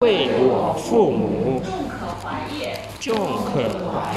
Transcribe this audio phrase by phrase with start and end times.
[0.00, 2.40] 为我父母，众可怀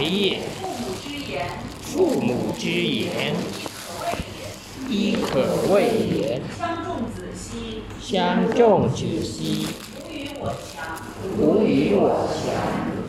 [0.02, 0.42] 也。
[0.60, 1.48] 父母之言，
[1.80, 3.34] 父母之言，
[4.90, 5.40] 亦可
[5.74, 6.42] 谓也。
[6.52, 7.00] 相重
[8.90, 9.68] 子兮，
[10.04, 11.00] 无与我强。
[11.40, 12.36] 无与我强。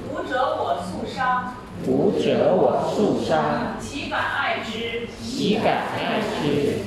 [0.09, 1.57] 吾者我素伤，
[1.89, 5.09] 吾者我素伤，岂敢爱之？
[5.21, 6.84] 岂敢爱之？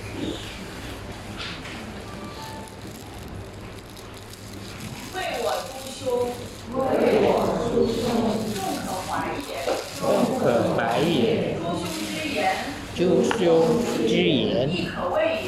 [6.03, 6.11] 兄，
[6.75, 6.81] 为
[7.21, 7.27] 我
[7.71, 8.03] 诸兄，
[8.53, 9.63] 众可怀也。
[9.97, 10.03] 众
[10.37, 10.41] 可
[10.75, 11.55] 怀也。
[11.55, 12.43] 诸兄之言，
[12.93, 13.39] 诸兄
[13.95, 15.17] 之言，亦可谓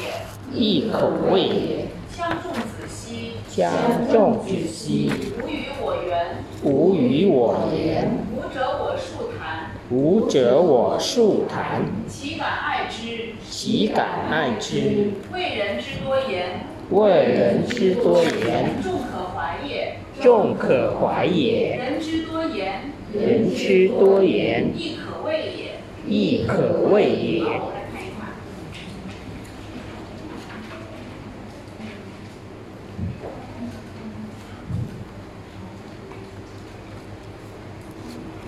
[0.58, 0.94] 亦可
[1.30, 1.88] 谓也。
[2.10, 3.70] 相众子兮，相
[4.10, 6.42] 众子兮，无与我言。
[6.62, 8.24] 无与我言。
[8.34, 13.34] 吾者我述谈，吾者我述谈，岂敢爱之？
[13.50, 15.10] 岂敢爱之？
[15.34, 19.96] 为人之多言，为人之多言，众可怀也。
[20.22, 21.76] 众可怀也。
[21.76, 25.80] 人之多言，人之多言，亦可畏也。
[26.06, 27.42] 亦可畏也。
[27.42, 28.28] 好，我来看一看。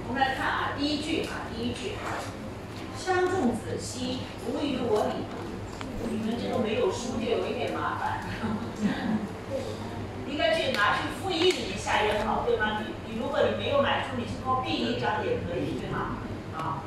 [0.07, 1.97] 我们来看啊，第一句啊，第一句，
[2.97, 5.27] 相仲子兮，无与我礼。
[6.11, 8.23] 你们这个没有书就有一点麻烦，
[10.31, 12.79] 应该去拿去复印一下也好，对吗？
[12.79, 16.19] 你你如果你没有买书，你去给我印一张也可以，对吗？
[16.57, 16.87] 啊。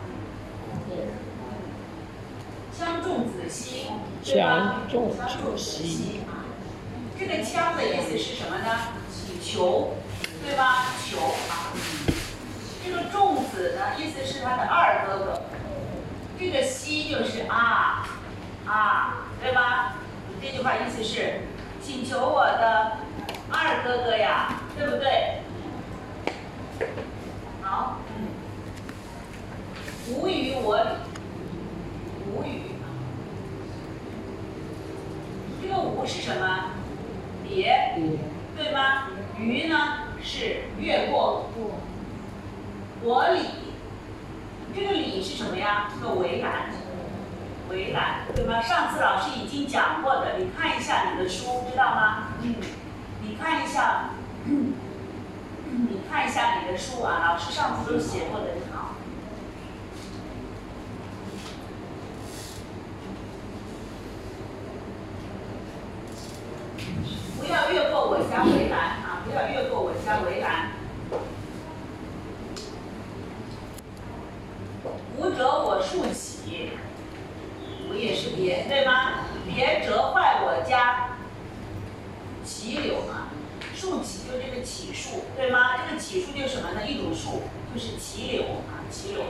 [2.72, 3.88] 相重子兮，
[4.24, 4.84] 对吧？
[4.88, 6.22] 相重子兮。
[7.20, 8.66] 这个“相”的意思是什么呢？
[9.44, 9.98] 求，
[10.44, 10.86] 对吧？
[11.06, 11.20] 求
[11.52, 11.76] 啊。
[12.84, 15.42] 这个重子呢，意思是他的二哥哥。
[16.40, 18.08] 这个“兮”就是啊
[18.66, 19.98] 啊，对吧？
[20.42, 21.42] 这句话意思是，
[21.84, 22.98] 请求我的
[23.52, 25.42] 二哥哥呀，对不对？
[27.62, 28.28] 好，嗯。
[30.10, 30.90] 无与我理，
[32.28, 32.62] 无与。
[35.62, 36.72] 这个无是什么？
[37.48, 37.96] 别，
[38.58, 39.08] 对吗？
[39.38, 39.78] 于呢
[40.22, 41.50] 是越过。
[43.04, 43.42] 我理，
[44.76, 45.90] 这个理是什么呀？
[45.94, 46.72] 这个围栏，
[47.70, 48.62] 围栏，对吗？
[48.62, 52.28] 上次老师已经讲过的，你看一下你的书，知道吗？
[52.42, 52.56] 嗯，
[53.42, 54.12] 看一下，
[54.46, 58.92] 你看一下你的书啊，老师上次都写过的，很好。
[67.40, 69.24] 不要越过我家围栏啊！
[69.26, 70.70] 不要越过我家围栏。
[75.18, 76.74] 吾者我竖起，
[77.90, 79.26] 我也是别，对吗？
[79.46, 81.11] 别折坏我家
[82.52, 83.32] 杞柳啊！
[83.74, 85.78] 竖起就这个起树，对吗？
[85.78, 86.86] 这个起树就是什么呢？
[86.86, 89.24] 一种树，就是杞柳啊，杞柳。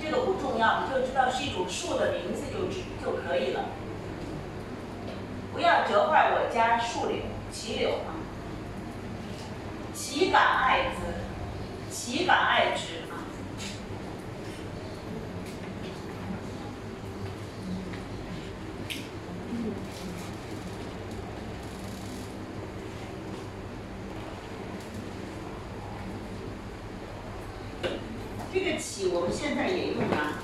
[0.00, 2.68] 这个不重要，你就知道是一种树的名字就
[3.04, 3.64] 就可以了。
[5.52, 7.16] 不要折坏我家树柳。
[7.52, 8.14] 杞柳啊，
[9.92, 11.00] 岂敢爱之？
[11.90, 13.18] 岂敢爱之啊？
[28.50, 30.37] 这个“起”我现在也用啊。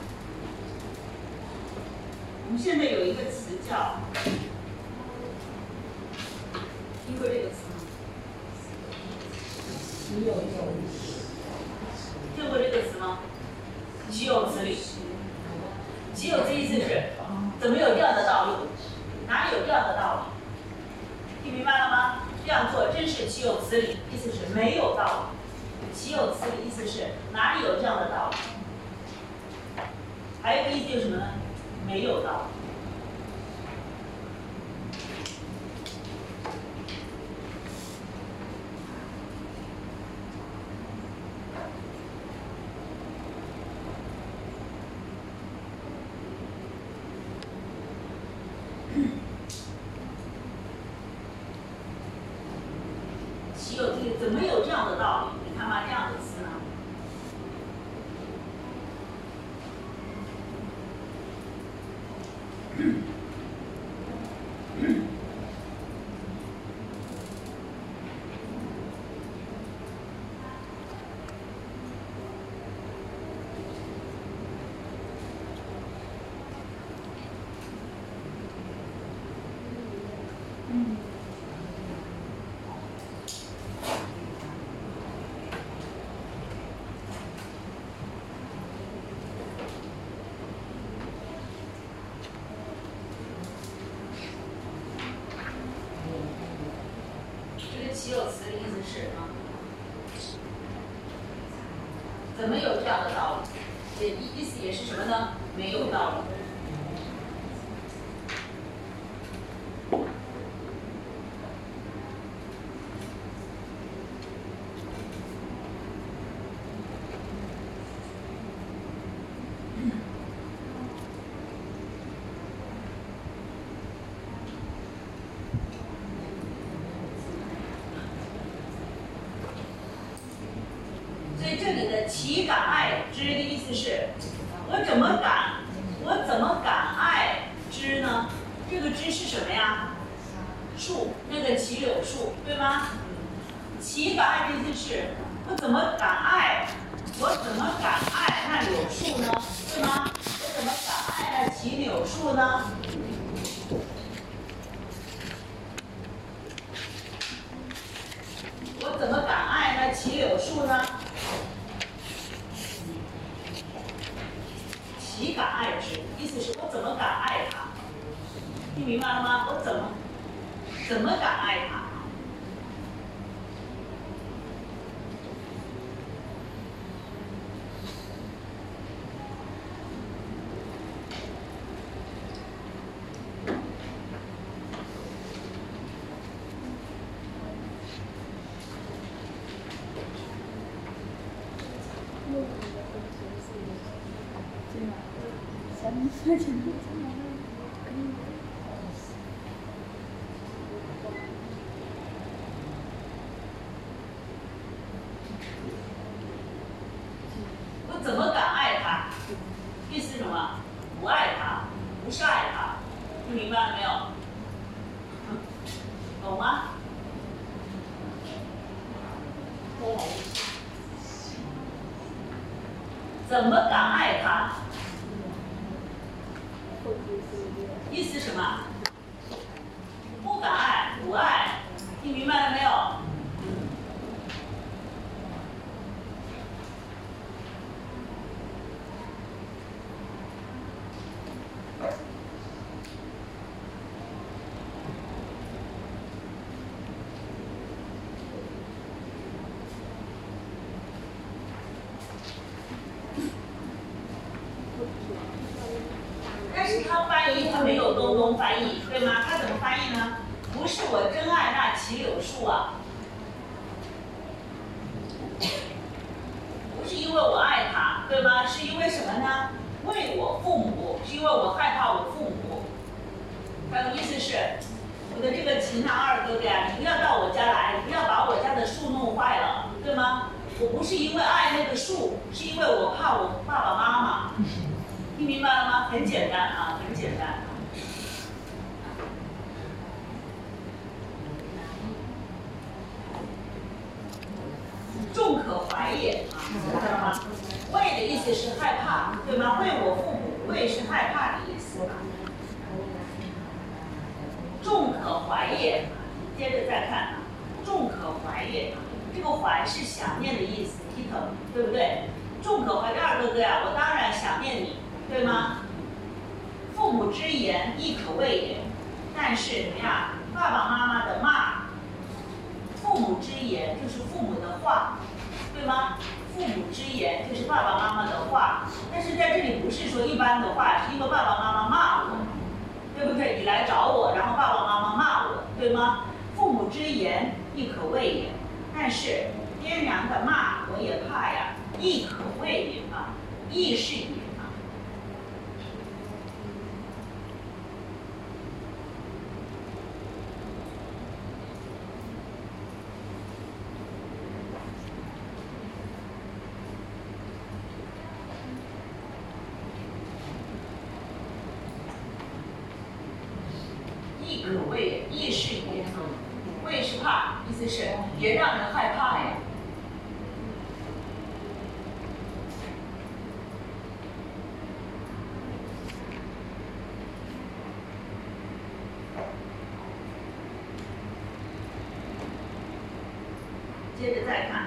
[384.04, 384.64] 接着再看，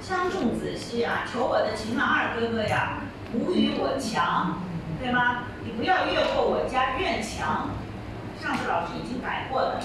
[0.00, 2.98] 相中子虚啊，求我的秦郎二哥哥呀，
[3.32, 4.58] 无与我强，
[4.98, 5.44] 对吗？
[5.62, 7.70] 你不要越过我家院墙。
[8.42, 9.82] 上次老师已经改过的了。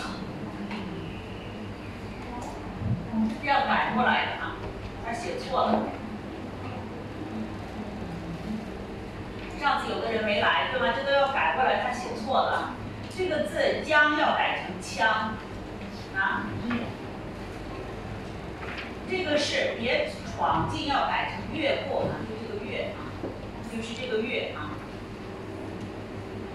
[3.43, 4.55] 要改过来的啊，
[5.05, 5.79] 他写错了。
[9.61, 10.95] 上次有的人没来，对吗？
[10.95, 12.73] 这都要改过来，他写错了。
[13.15, 15.35] 这个字将要改成枪。
[19.15, 23.13] 这个是别闯进要改成“越过”啊，就这个“越”啊，
[23.71, 24.73] 就是这个“越”啊。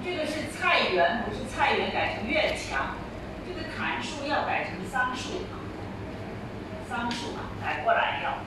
[0.04, 2.96] 这个是菜园，不是菜园，改成院墙。
[3.46, 5.62] 这个砍树要改成桑树啊，
[6.88, 8.38] 桑树啊，改过来要。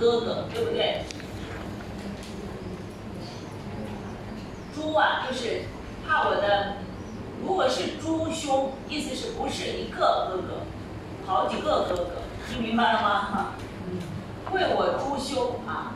[0.00, 1.02] 哥哥，对不对？
[4.74, 5.62] 猪啊，就是
[6.06, 6.76] 怕我的。
[7.42, 10.62] 如果是猪兄，意思是不是一个哥哥，
[11.26, 13.54] 好几个哥哥，听明白了吗？
[14.52, 15.92] 为我猪兄啊，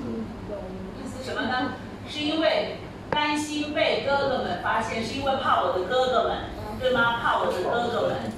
[0.00, 1.72] 意思什么呢？
[2.08, 2.78] 是因为
[3.10, 6.38] 担心被哥哥们发现，是因为怕我的哥哥们。
[6.80, 7.20] 对吗？
[7.22, 8.32] 怕我的哥哥们。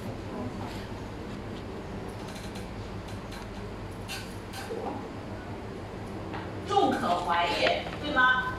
[7.15, 8.55] 众可怀也，对吗？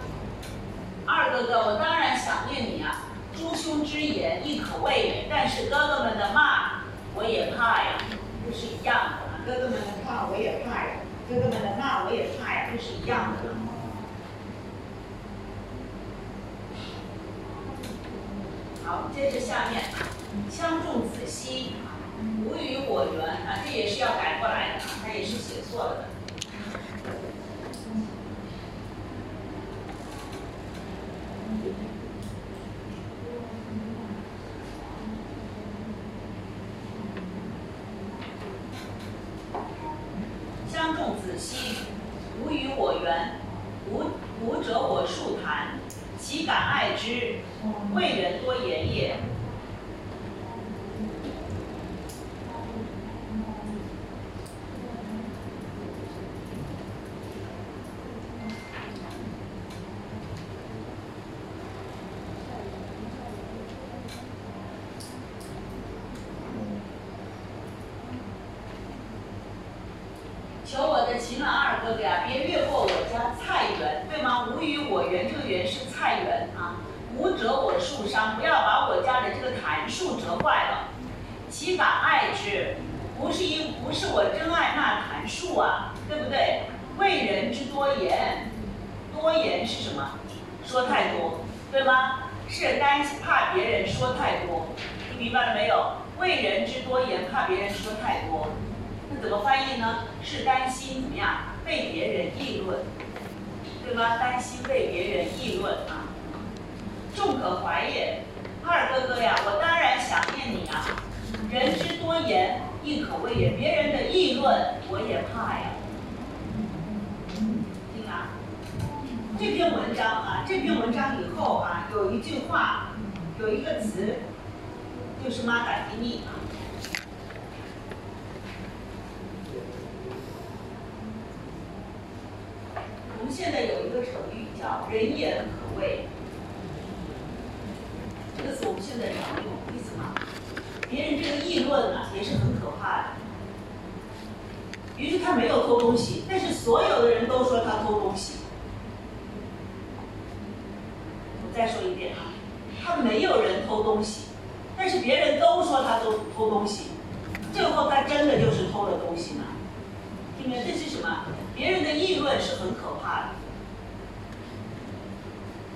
[1.06, 3.04] 二哥哥，我当然想念你啊！
[3.36, 6.84] 诸兄之言亦可畏也，但是哥哥们的骂
[7.16, 7.98] 我也怕呀，
[8.46, 9.46] 不是一样的。
[9.46, 13.56] 哥哥们的怕我也怕呀，哥哥们的骂我也怕呀，不是一样的。
[18.86, 19.84] 好，接着下面，
[20.50, 21.76] 枪中子兮，
[22.46, 26.15] 无与我缘啊，这也是要改过来的啊，他也是写错了的。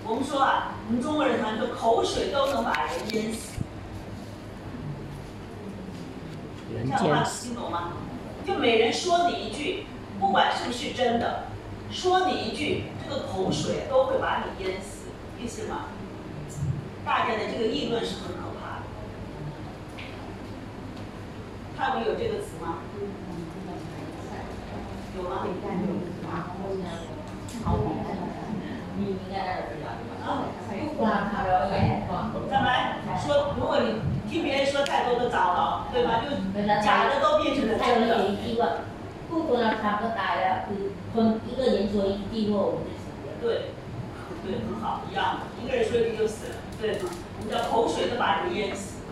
[0.09, 3.59] 我们说啊，我们中国人常说口水都能把人淹死。
[6.67, 7.93] 这样话听懂吗？
[8.43, 9.85] 就每人说你一句，
[10.19, 11.43] 不管是不是真的，
[11.91, 15.85] 说你一句，这个口水都会把你淹死，意思吗？
[17.05, 18.83] 大家的这个议论是很可怕的。
[21.77, 22.79] 他们有这个词吗？
[25.15, 25.45] 有吗？
[27.63, 27.77] 好，
[28.97, 29.35] 你应该
[29.69, 29.87] 知道。
[30.67, 31.79] 不关他的，对。
[32.61, 32.65] 们
[33.19, 36.21] 说，如果你听别人说太多的糟了，对吧？
[36.23, 36.35] 就
[36.83, 38.81] 假的都变成了真的一个。
[39.29, 40.65] 不关他不打呀，
[41.13, 43.29] 吞一个人说一滴墨我们就死了。
[43.39, 43.69] 对，
[44.43, 45.41] 对，很好，一样的。
[45.61, 46.55] 一个人说一句就死了。
[46.81, 46.97] 对，
[47.37, 49.03] 我们叫口水都把人淹死。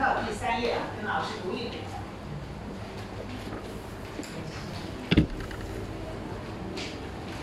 [0.00, 1.76] 到第三页，跟老师读一读。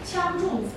[0.03, 0.71] 羌仲子。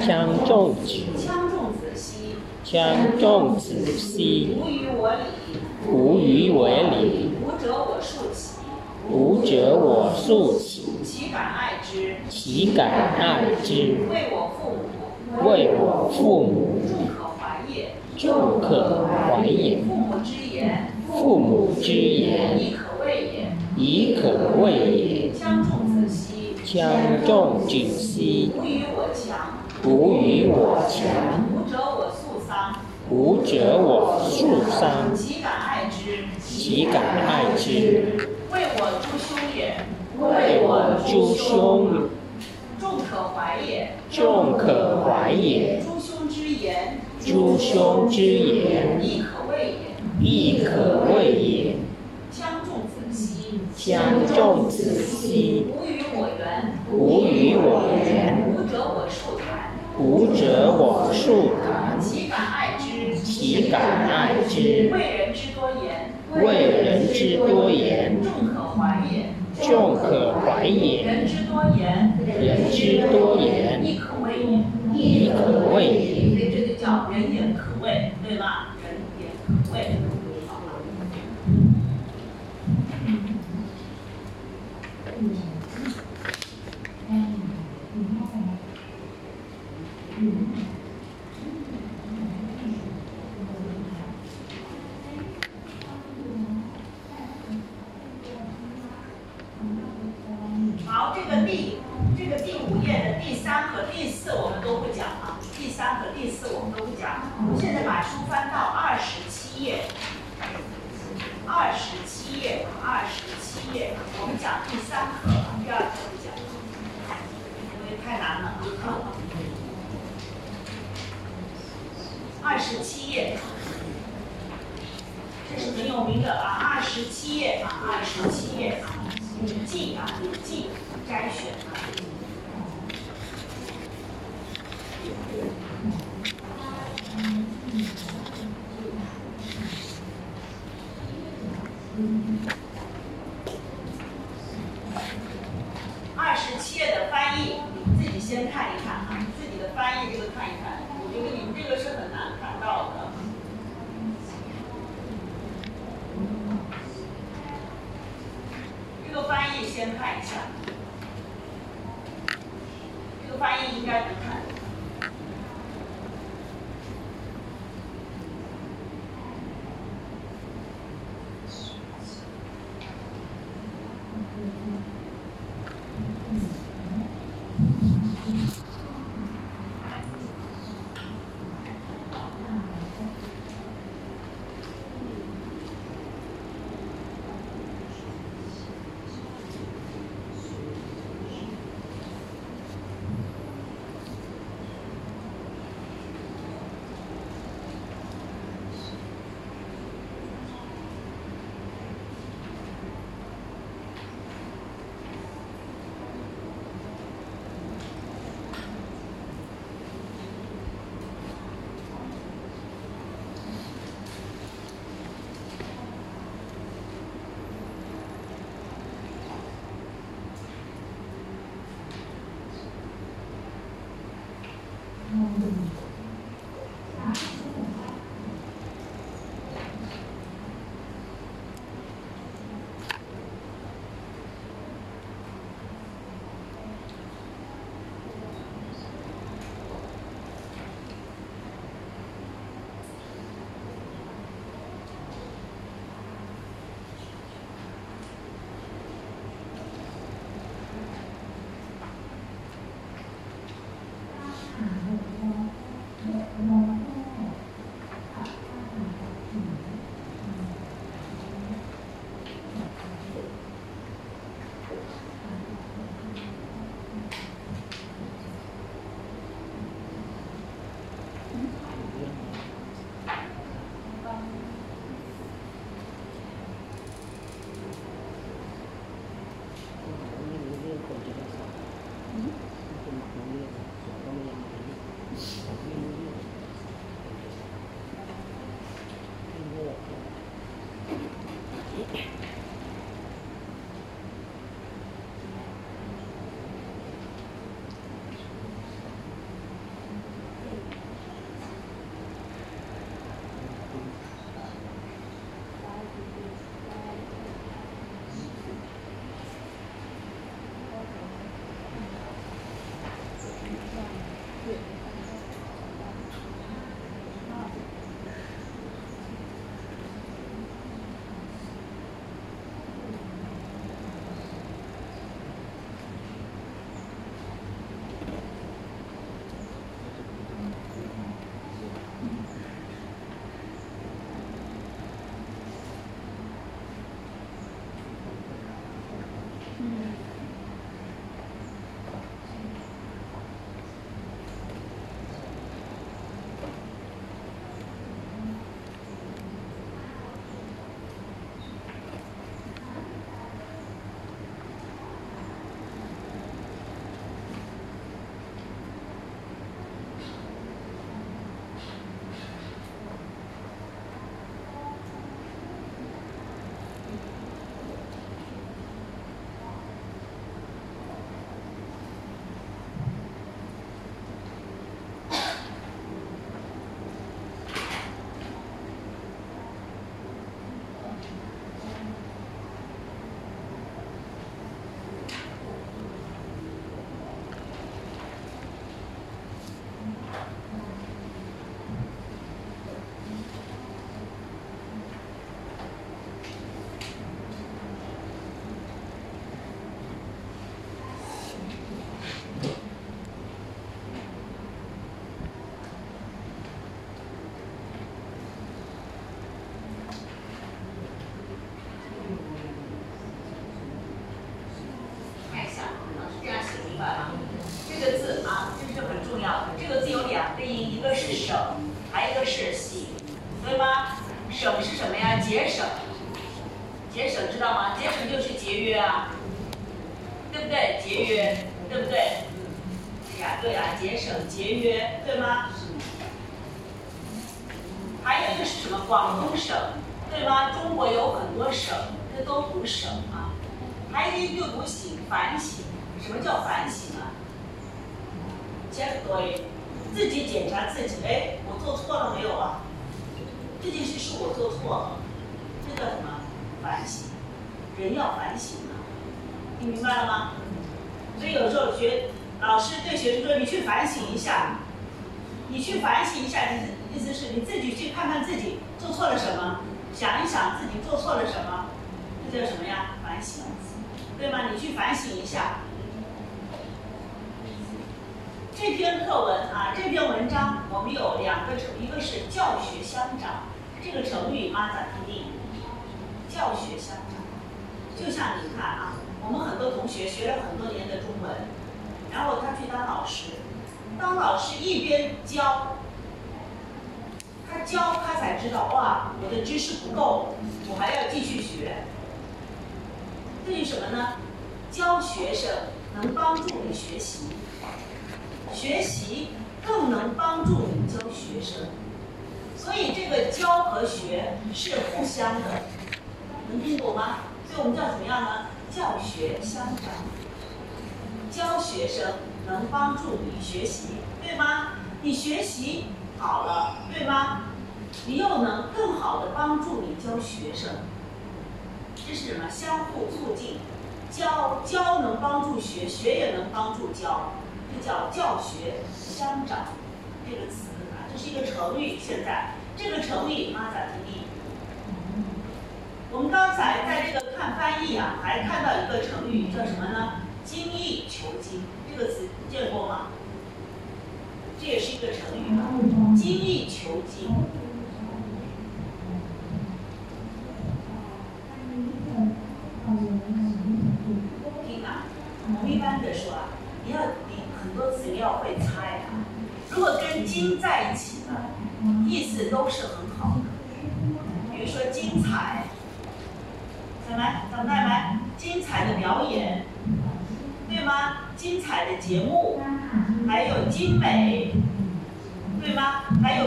[0.00, 0.88] 羌仲子，
[1.18, 5.20] 羌仲子兮，羌仲子兮，无与我礼，
[5.86, 8.16] 无与我礼，吾者我恕
[10.58, 12.16] 其，我，岂敢爱之？
[12.30, 13.98] 岂敢爱之？
[14.10, 16.80] 为我父母，为我父母，
[18.16, 19.78] 众可怀也。
[19.78, 23.52] 父母之言，父母之言，亦可谓也。
[23.76, 24.22] 亦可
[24.58, 25.30] 谓也。
[25.30, 26.90] 将重子息，将
[28.64, 31.04] 与我强，不与我强。
[31.52, 32.74] 吾者我素丧，
[33.10, 36.24] 吾者我素丧，岂敢爱之？
[36.40, 38.16] 岂敢爱之？
[38.50, 39.76] 为我诸兄也，
[40.18, 42.08] 为我诸兄，
[42.80, 43.92] 众可怀也。
[44.10, 45.80] 众可怀也。
[45.80, 49.00] 诸兄之言，诸兄之言，
[50.20, 51.74] 亦可谓也。
[52.30, 58.54] 将重子息，将重子息，吾与我缘，吾与我缘。
[58.54, 63.16] 吾者我数谈，吾者我数谈，岂敢爱之？
[63.18, 64.88] 岂敢爱之？
[64.92, 66.44] 为人之多言，为
[66.84, 69.34] 人之多言，众可怀也。
[69.60, 71.02] 众可怀也。
[71.02, 74.62] 人之多言，人之多言，亦可谓也。
[74.94, 76.35] 亦可谓也。
[77.10, 78.65] 人言可畏，对吧？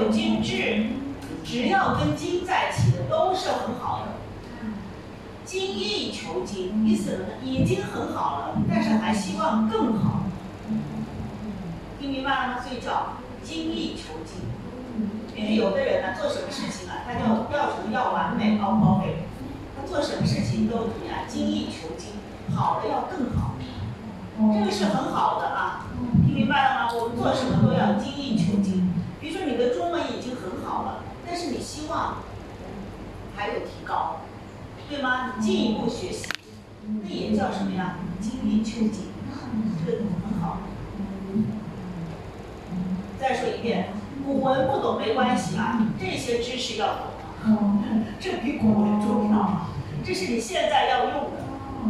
[0.09, 0.87] 精致，
[1.43, 4.05] 只要跟精在一起的都是很好的。
[5.45, 10.23] 精益求精，意思呢已经很好了，但是还希望更好。
[11.99, 12.59] 听明白了吗？
[12.63, 14.45] 所以叫精益求精。
[15.35, 17.25] 比如有的人呢，做什么事情啊，他就
[17.57, 19.23] 要什么要完美，O 不 OK？
[19.75, 21.27] 他做什么事情都怎么样？
[21.27, 22.11] 精益求精，
[22.55, 23.55] 好的要更好。
[24.53, 25.87] 这个是很好的啊，
[26.25, 26.93] 听明白了吗？
[26.93, 28.93] 我们做什么都要精益求精。
[29.19, 32.17] 比如说你的中文已经很好了，但是你希望
[33.35, 34.21] 还有提高，
[34.89, 35.33] 对吗？
[35.39, 36.27] 进一步学习，
[37.03, 37.95] 那也叫什么呀？
[38.21, 39.11] 精益求精，
[39.85, 40.57] 这个很好。
[43.19, 43.89] 再说一遍，
[44.25, 46.87] 古文不懂没关系啊，这些知识要
[47.43, 47.83] 懂，
[48.19, 49.67] 这比古文重要，
[50.05, 51.43] 这是你现在要用的，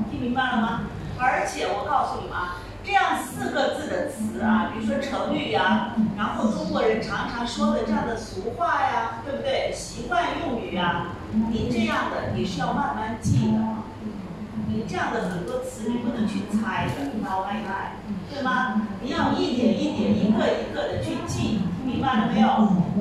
[0.10, 0.82] 听明白了吗？
[1.20, 2.58] 而且我告诉你们啊，
[2.90, 9.72] 这样四个字的词啊，比如说成语呀，然后中国人常常说的这样的俗话呀，对不对？
[9.72, 11.10] 习惯用语呀，
[11.52, 13.60] 你这样的你是要慢慢记的。
[14.70, 17.94] 你这样的很多词你不能去猜的，老外爱，
[18.34, 18.82] 对吗？
[19.04, 22.48] 你要一点一点、一个一个的去记，明白了没有？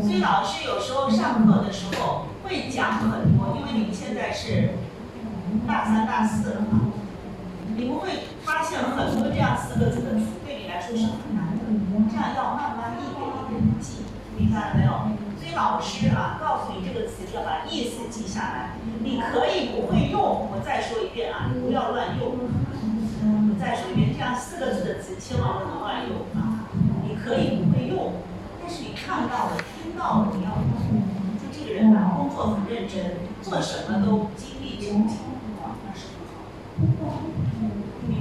[0.03, 4.75] 所以老师有时候上课的时候会讲很多，因为你们现在是
[5.67, 6.93] 大三、大四了嘛，
[7.79, 8.11] 你们会
[8.43, 11.63] 发现很多这样四个字的词对你来说是很难的，
[12.11, 14.03] 这样要慢慢一点一点的记，
[14.37, 15.15] 明白了没有？
[15.39, 18.75] 所以老师啊，告诉你这个词要把意思记下来。
[19.05, 22.35] 你可以不会用，我再说一遍啊，你不要乱用。
[23.23, 26.67] 我再说一遍，这样四个字的词千万不能乱用啊。
[27.07, 28.15] 你可以不会用，
[28.61, 30.67] 但是你看到了、听到了，你要用。
[31.39, 35.23] 就这个人啊，工作很认真，做什么都精益求精，
[35.63, 37.23] 啊，那是很好。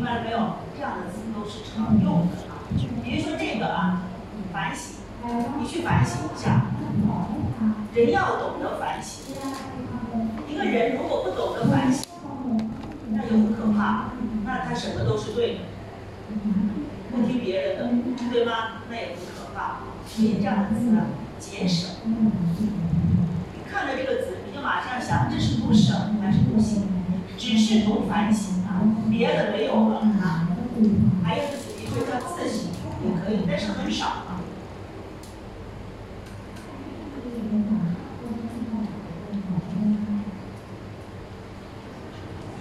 [0.07, 0.37] 听明白了没有？
[0.77, 2.63] 这样的词都是常用的啊。
[3.03, 4.03] 比如说这个啊，
[4.53, 4.95] 反省，
[5.59, 6.67] 你去反省一下。
[7.93, 9.35] 人要懂得反省。
[10.47, 12.05] 一个人如果不懂得反省，
[13.11, 14.11] 那就很可怕。
[14.45, 15.59] 那他什么都是对的，
[17.11, 17.89] 不听别人的，
[18.31, 18.83] 对吗？
[18.89, 19.79] 那也很可怕。
[20.07, 21.89] 所以这样的词啊，节省。
[23.69, 26.87] 看了这个词，你就马上想，这是不省还是不行？
[27.37, 28.56] 只是读反省，
[29.09, 30.47] 别的没有了啊。
[31.23, 32.67] 还有一个词，一个叫自省。
[33.05, 34.41] 也可以，但是很少啊。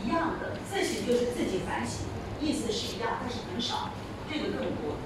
[0.05, 2.05] 一样的，自省就是自己反省，
[2.40, 3.90] 意思是一样，但是很少，
[4.31, 4.96] 这个更多。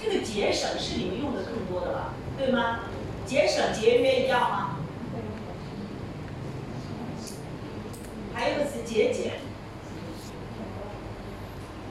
[0.00, 2.80] 这个节省是你们用的更多的了，对吗？
[3.26, 4.73] 节省节约一样吗？
[8.34, 9.34] 还有一个是节俭，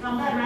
[0.01, 0.43] 明白没？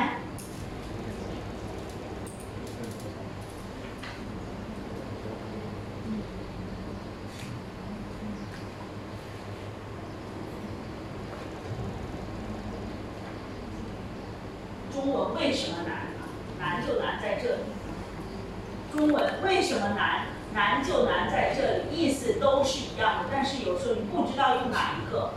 [14.94, 16.22] 中文为什么难呢？
[16.60, 17.62] 难就难在这里。
[18.96, 20.28] 中文为什么难？
[20.54, 25.34] 难就难在这里，意思都是一样的，但是有时候你不知道用哪一个。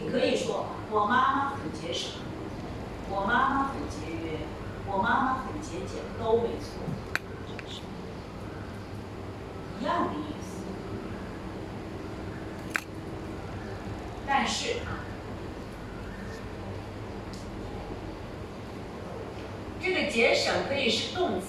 [0.00, 2.10] 你可以说我妈妈很节省，
[3.10, 4.38] 我妈妈很节约，
[4.86, 6.80] 我妈妈很节俭，都没错，
[9.80, 10.64] 一样的意思。
[14.26, 15.04] 但是啊，
[19.82, 21.46] 这个节省可以是动词。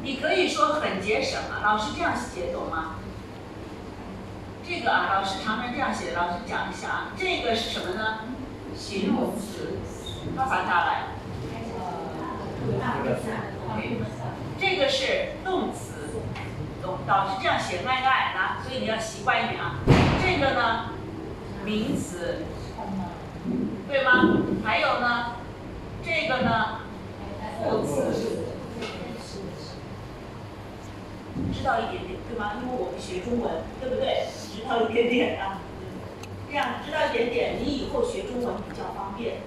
[0.00, 2.94] 你可以说很节省啊，老师这样写懂吗？
[4.66, 8.20] 这个啊，老师常常这样写，老师讲一下啊，这个是什么呢？
[8.74, 9.76] 形容词，
[10.34, 11.08] 把它下来。
[14.58, 15.92] 这个是动词，
[16.80, 17.00] 懂？
[17.06, 19.74] 老师这样写爱爱啊，所以你要习惯一点啊。
[20.22, 20.88] 这个呢，
[21.66, 22.46] 名词，
[23.86, 24.38] 对吗？
[24.64, 25.32] 还有呢，
[26.02, 26.80] 这个呢，
[27.62, 28.46] 副词。
[31.52, 32.56] 知知道一点点，对吗？
[32.56, 34.24] 因为我们学中文，对不对？
[34.32, 35.60] 知道一点点啊，
[36.48, 39.44] 这样知道一点点，你以后学中文比较方便，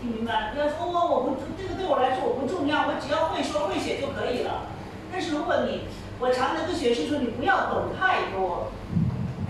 [0.00, 0.54] 听明白？
[0.54, 4.70] 不要说我我不这个对我来说我不重要，我只要会说会写就可以了。
[5.10, 5.90] 但是如果你，
[6.20, 8.70] 我常常跟学生说，你不要懂太多，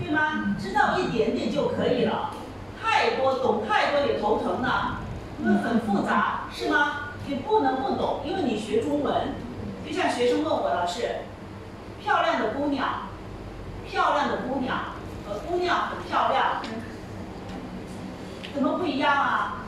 [0.01, 0.57] 对吗？
[0.59, 2.33] 知道一点点就可以了，
[2.81, 5.05] 太多懂太多也头疼呢，
[5.37, 7.13] 因为很复杂，是吗？
[7.27, 9.35] 你不能不懂，因为你学中文，
[9.85, 11.26] 就像学生问我老师。
[12.07, 13.09] 漂亮的姑娘，
[13.85, 14.93] 漂亮的姑娘
[15.27, 16.61] 和姑娘很漂亮，
[18.53, 19.65] 怎么不一样啊？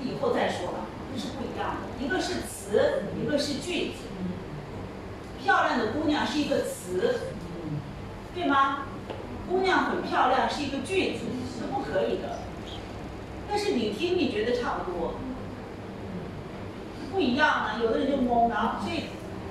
[0.00, 2.04] 以后再说了，这是不一样的。
[2.04, 4.04] 一个是词，一个是句子。
[5.42, 7.32] 漂亮的姑娘是一个词，
[8.36, 8.84] 对吗？
[9.50, 11.24] 姑娘很漂亮是一个句子，
[11.58, 12.38] 是不可以的。
[13.48, 15.14] 但是你听，你觉得差不多。
[17.14, 19.04] 不一样呢，有的人就懵了，所以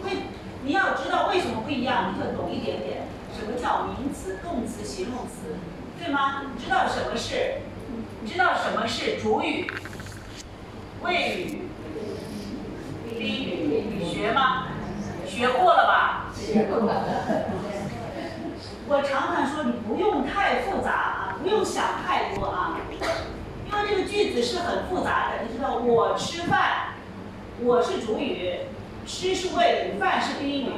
[0.03, 0.23] 会
[0.65, 5.55] 你要知道为什么不一样，你就懂一点点，什么叫名词、动词、形容词，
[5.97, 6.43] 对吗？
[6.61, 7.61] 知道什么是，
[8.21, 9.71] 你知道什么是主语、
[11.01, 11.61] 谓语、
[13.17, 14.67] 宾语，学吗？
[15.25, 16.33] 学过了吧？
[16.35, 17.05] 学过了。
[18.89, 26.91] 我常常说你不用太复杂啊，不用想太多啊，因为这个句子是很复杂的，你知道，我吃饭。
[27.61, 28.59] 我是主语，
[29.05, 30.71] 吃是谓语，饭是宾语。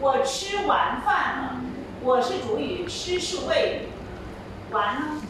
[0.00, 1.60] 我吃完饭了，
[2.02, 5.22] 我是主语，吃是谓语，完呢？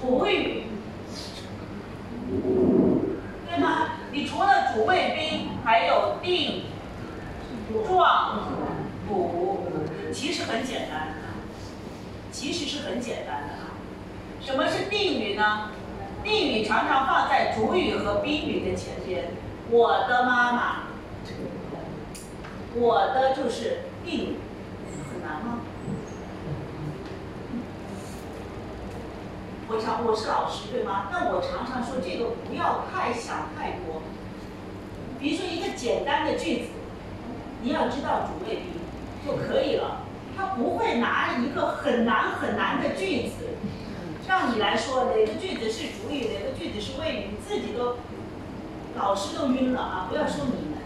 [0.00, 0.64] 主语，
[3.48, 3.92] 对吗？
[4.10, 6.64] 你除了主谓宾，还有定、
[7.86, 8.40] 状、
[9.08, 9.68] 补，
[10.12, 11.14] 其实很简单，
[12.32, 13.54] 其实是很简单的。
[14.44, 15.70] 什么是定语呢？
[16.22, 19.30] 定语常常放在主语和宾语的前边。
[19.70, 20.76] 我的妈妈，
[22.74, 24.36] 我的就是定语，
[25.10, 25.60] 很难吗？
[29.68, 31.08] 我常我是老师对吗？
[31.10, 34.02] 但我常常说这个不要太想太多。
[35.18, 36.68] 比如说一个简单的句子，
[37.62, 38.72] 你要知道主谓宾
[39.24, 40.02] 就可以了。
[40.36, 43.51] 他不会拿一个很难很难的句子。
[44.32, 47.98] 让你来说哪个句子是主语，哪个句子是谓语，你自己都
[48.96, 50.06] 老师都晕了啊！
[50.08, 50.78] 不要说你们，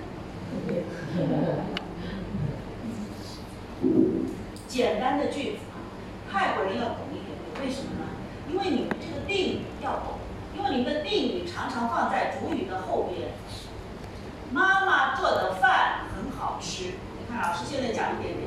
[4.67, 5.79] 简单的句子啊，
[6.29, 8.07] 泰国人要懂一点点，为什么呢？
[8.51, 10.19] 因为你们这个定语要懂，
[10.57, 13.29] 因为你们的定语常常放在主语的后边。
[14.51, 18.46] 妈妈做的饭很好吃，你看老师现在讲一点点。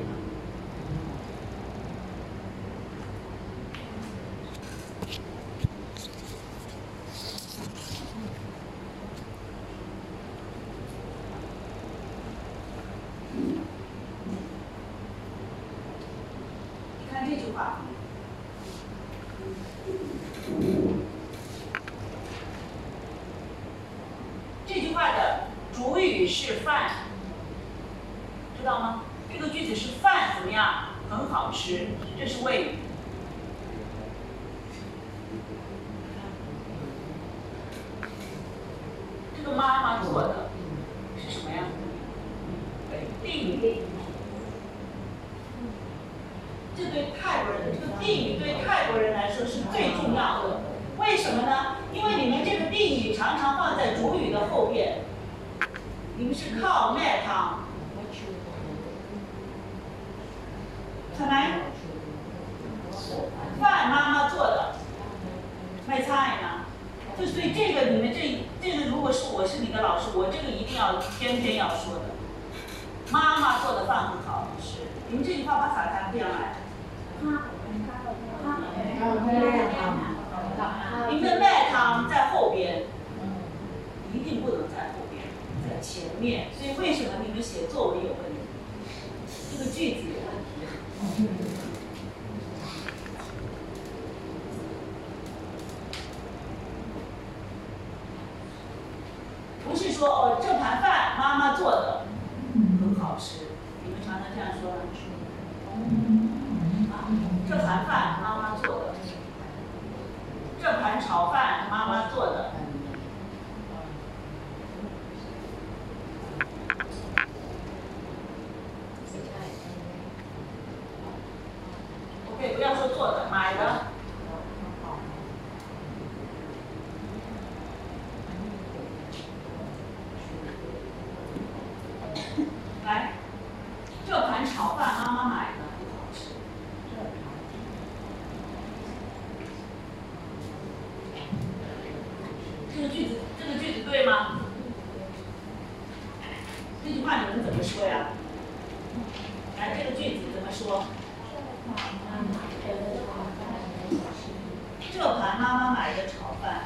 [155.20, 156.62] 咱妈妈买的炒饭。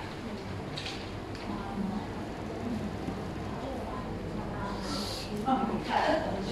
[5.46, 6.43] 嗯你看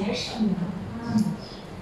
[0.00, 0.48] 节省。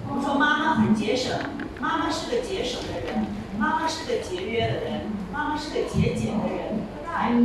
[0.09, 1.39] 我们说妈妈很节省，
[1.79, 6.81] 妈妈是个节省的人，妈妈是个节约的人，妈妈是个节俭的人，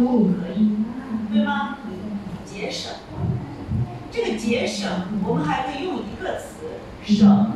[0.05, 0.79] 都可以，
[1.33, 1.79] 对吗？
[2.45, 2.91] 节省。
[4.11, 4.91] 这个节省，
[5.25, 6.66] 我们还可以用一个词
[7.05, 7.53] 省。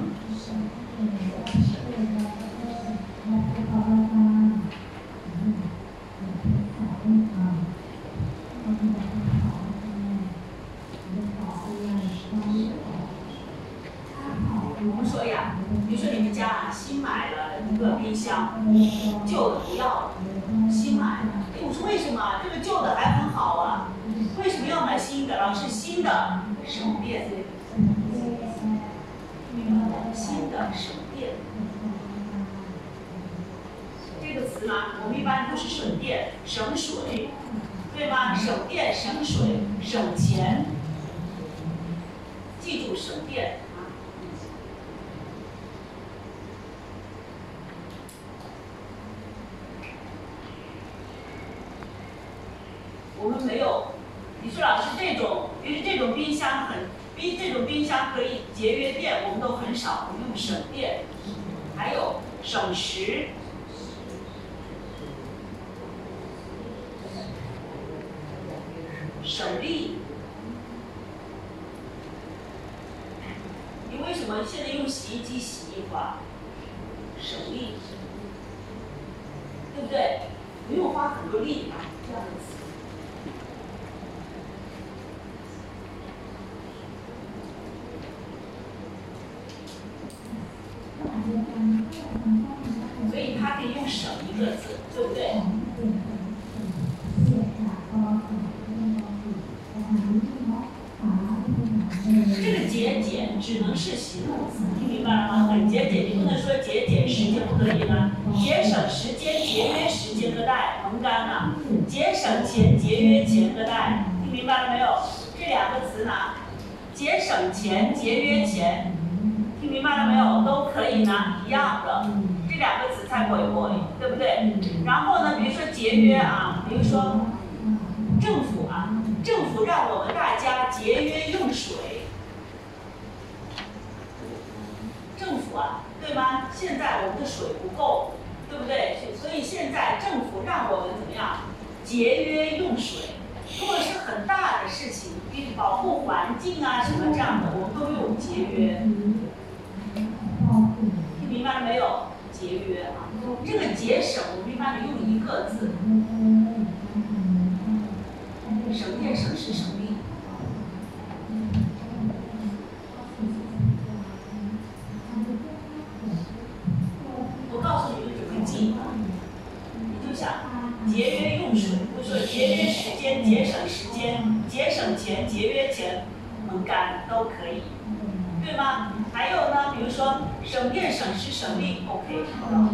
[179.99, 182.69] 说省电省时省力，OK，好了，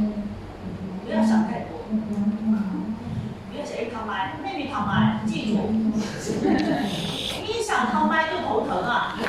[1.07, 5.71] 不要想太多，不要想一，躺麦，妹妹躺麦，记住，
[6.53, 9.27] 你想躺麦就头疼啊， 对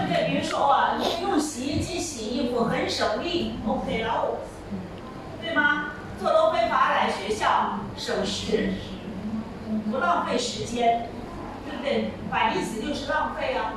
[0.00, 0.30] 不对？
[0.30, 4.38] 比如说哇，用洗衣机洗衣服很省力，OK，然后，
[5.42, 5.90] 对吗？
[6.18, 8.72] 坐楼非法来学校省时，
[9.90, 11.10] 不浪费时间，
[11.68, 12.12] 对不对？
[12.30, 13.74] 反义词就是浪费啊。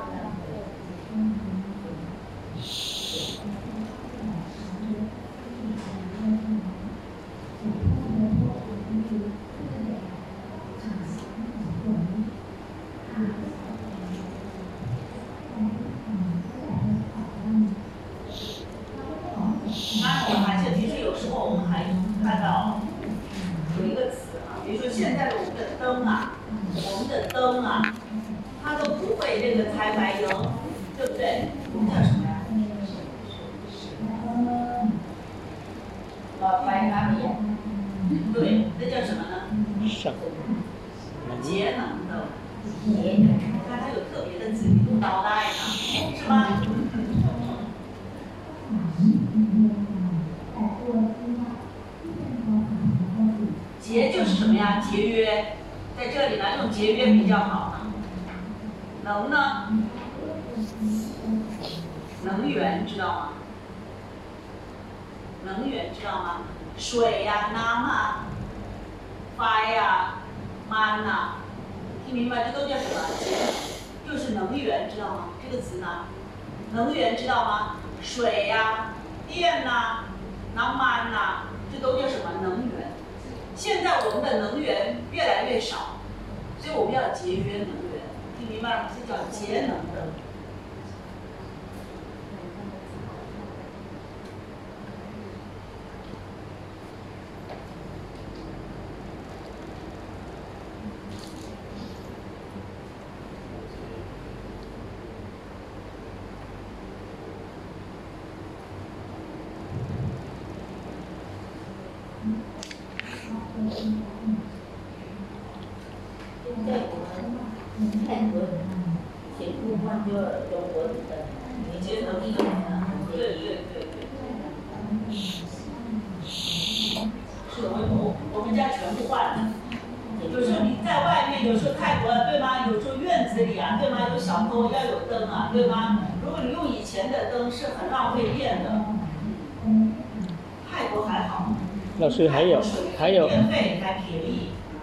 [142.16, 142.62] 是还有
[142.96, 143.28] 还有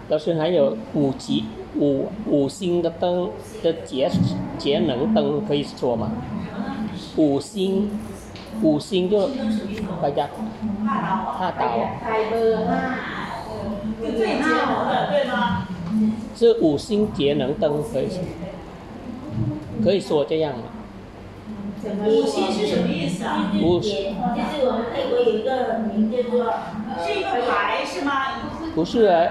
[0.08, 3.28] 老是还有五级五五星的灯
[3.60, 4.08] 的节
[4.56, 6.12] 节能灯可以说吗？
[7.16, 7.90] 五星
[8.62, 9.28] 五星就
[10.00, 10.28] 大家
[11.26, 11.88] 怕打哦
[16.36, 18.20] 这五星节能灯可以说
[19.82, 20.62] 可以说这样吗？
[22.06, 23.50] 五星是什么意思啊？
[23.60, 24.14] 五星。
[28.74, 29.28] 不是，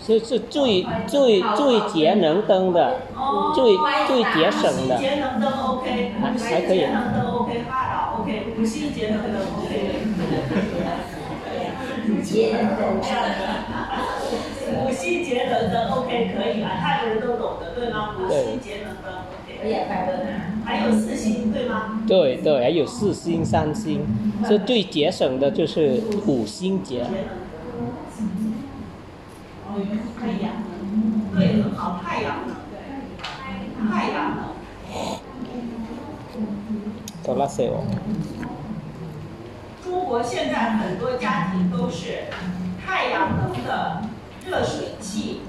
[0.00, 3.00] 是是最最最节能灯的，
[3.54, 3.76] 最
[4.06, 4.96] 最节省的。
[4.98, 7.72] 节能灯 OK，还可以节能灯 OK，好
[8.16, 9.66] 的 OK，五星节能灯 OK。
[12.08, 12.44] 五星
[15.24, 18.14] 节能灯 OK 可以了，太多人都懂的对吗？
[18.18, 20.10] 五星节能灯 OK，我也快乐。
[20.68, 22.02] 还有四星，对吗？
[22.06, 24.04] 对对，还有四星、三星，
[24.46, 26.98] 这最节省的就是五星节。
[26.98, 27.14] 节能
[29.66, 29.80] 哦，
[30.20, 34.40] 太阳能，对，很好，太阳能，太阳能。
[37.24, 37.84] 多拉塞哦，
[39.82, 42.24] 中国现在很多家庭都是
[42.84, 44.02] 太阳能的
[44.46, 45.40] 热水器，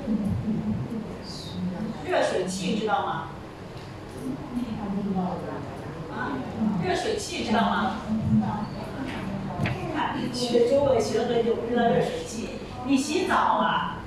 [2.09, 3.31] 热水器知道吗？
[6.83, 7.97] 热水器知道吗？
[9.95, 12.49] 看，学中文学了很久，不知道热水器。
[12.85, 13.97] 你洗澡啊？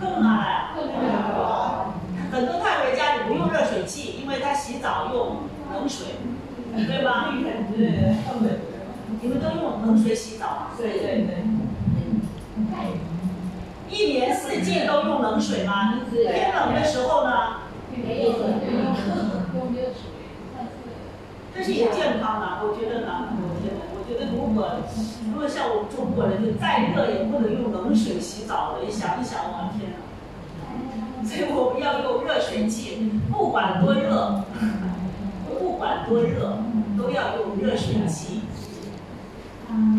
[0.00, 0.72] 更啊
[2.30, 5.38] 很多泰国人家里不用热水器，因为他洗澡用
[5.74, 6.06] 冷水，
[6.76, 7.34] 对吧？
[7.76, 8.16] 对，
[9.20, 10.66] 你们都用冷水洗澡吗？
[10.76, 11.44] 对对对。
[13.90, 15.94] 一年四季都用冷水吗？
[16.12, 17.56] 天冷的时候呢？
[19.82, 19.94] 了。
[21.54, 24.80] 这是也健康啊，我觉得呢，我觉得，我觉得如果
[25.32, 29.98] 如果像我们中国人，就再热也不能用冷水洗澡了，你想一想，我天呐！
[31.26, 34.44] 所以我们要用热水器，不管多热，
[35.48, 36.56] 不管多热，
[36.96, 38.42] 都要用热水器。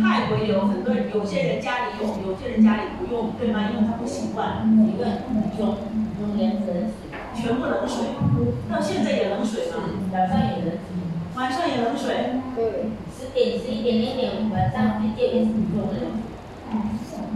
[0.01, 3.69] 泰国也有很多人，有些人家里有，有些人家里不用，对吗？
[3.71, 5.05] 因为他不习惯，一个
[5.57, 5.77] 中
[6.19, 6.91] 中间分
[7.35, 8.15] 全部冷水，
[8.69, 9.75] 到现在也冷水吗？
[10.11, 10.79] 早上有人
[11.35, 12.41] 晚上也冷水。
[12.55, 15.95] 对，十点十一点零点晚上睡觉也是中人。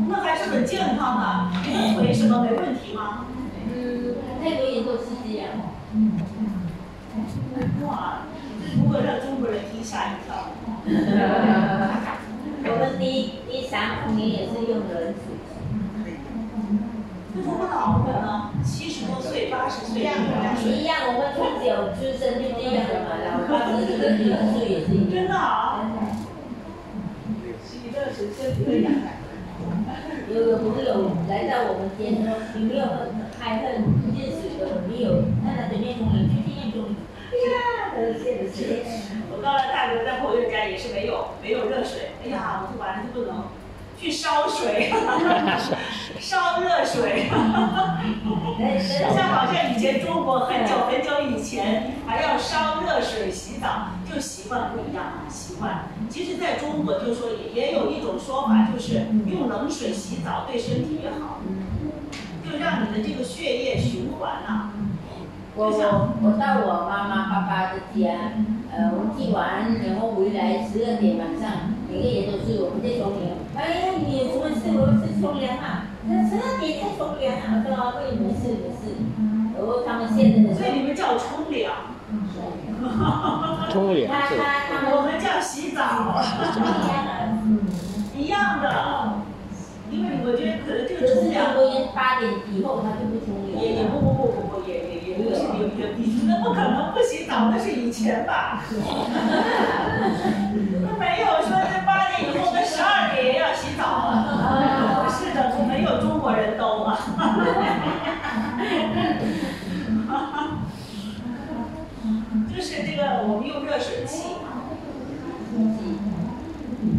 [0.07, 1.49] 那还是很健康的。
[1.65, 3.25] 你的腿什么没问题吗？
[3.73, 5.47] 嗯，泰国也都是这样。
[7.87, 8.23] 哇，
[8.61, 10.51] 这如果让中国人听吓一跳。
[12.67, 15.34] 我们第第三五年也是用冷水。
[17.35, 18.51] 那如果老人呢？
[18.63, 25.11] 七十多岁、八十岁用冷水，一样，我们从小出生就这样的嘛，然后八十岁、九十岁也是一样。
[25.11, 25.83] 真的啊？
[30.33, 32.83] 有有朋友来到我们店说，有没有
[33.37, 33.83] 开恨
[34.15, 34.81] 热水的？
[34.87, 36.95] 没有，那他整天冲凉就这样冲。
[37.29, 38.79] 哎呀，都现在是。
[39.29, 42.15] 我到了泰国，在朋友家也是没有没有热水。
[42.23, 43.43] 哎呀，我说完了就不能。
[44.05, 44.93] 去去烧水，
[46.21, 47.27] 烧热水
[49.15, 55.85] 像好像以前中国很久很久以前还要烧热水洗澡，就习惯不一样啊，习惯。
[56.09, 61.39] 其实在中国就说也也有一种说法，就是用冷水洗澡对身体越好，
[62.43, 64.71] 就让你的这个血液循环啊。
[65.57, 68.11] 我我我到我妈妈爸爸的家，
[68.71, 71.49] 呃，我寄完然后回来十二点晚上，
[71.95, 73.39] 每个人都是我们在冲凉。
[73.55, 74.67] 哎，你有什么事？
[74.75, 75.87] 我是冲凉啊。
[76.07, 77.63] 那十二点在冲凉啊？
[77.63, 78.99] 我说对，没事没事。
[79.55, 80.53] 然后他们现在的。
[80.53, 81.71] 所以你们叫冲凉。
[83.71, 84.11] 冲凉他
[84.91, 85.79] 我们叫洗澡。
[88.15, 89.23] 一样的。
[89.89, 91.55] 因为我觉得可能这个冲凉。
[91.95, 93.55] 八点以后他就不冲凉。
[93.63, 95.15] 也也不不不不不也也。
[95.15, 98.61] 不是有有你那不可能不洗澡，那是以前吧？
[100.83, 101.55] 那没有说
[102.21, 105.07] 以后跟十二点也要洗澡啊？
[105.09, 106.97] 是的，没有中国人都啊。
[112.53, 114.35] 就是这个，我们用热水器，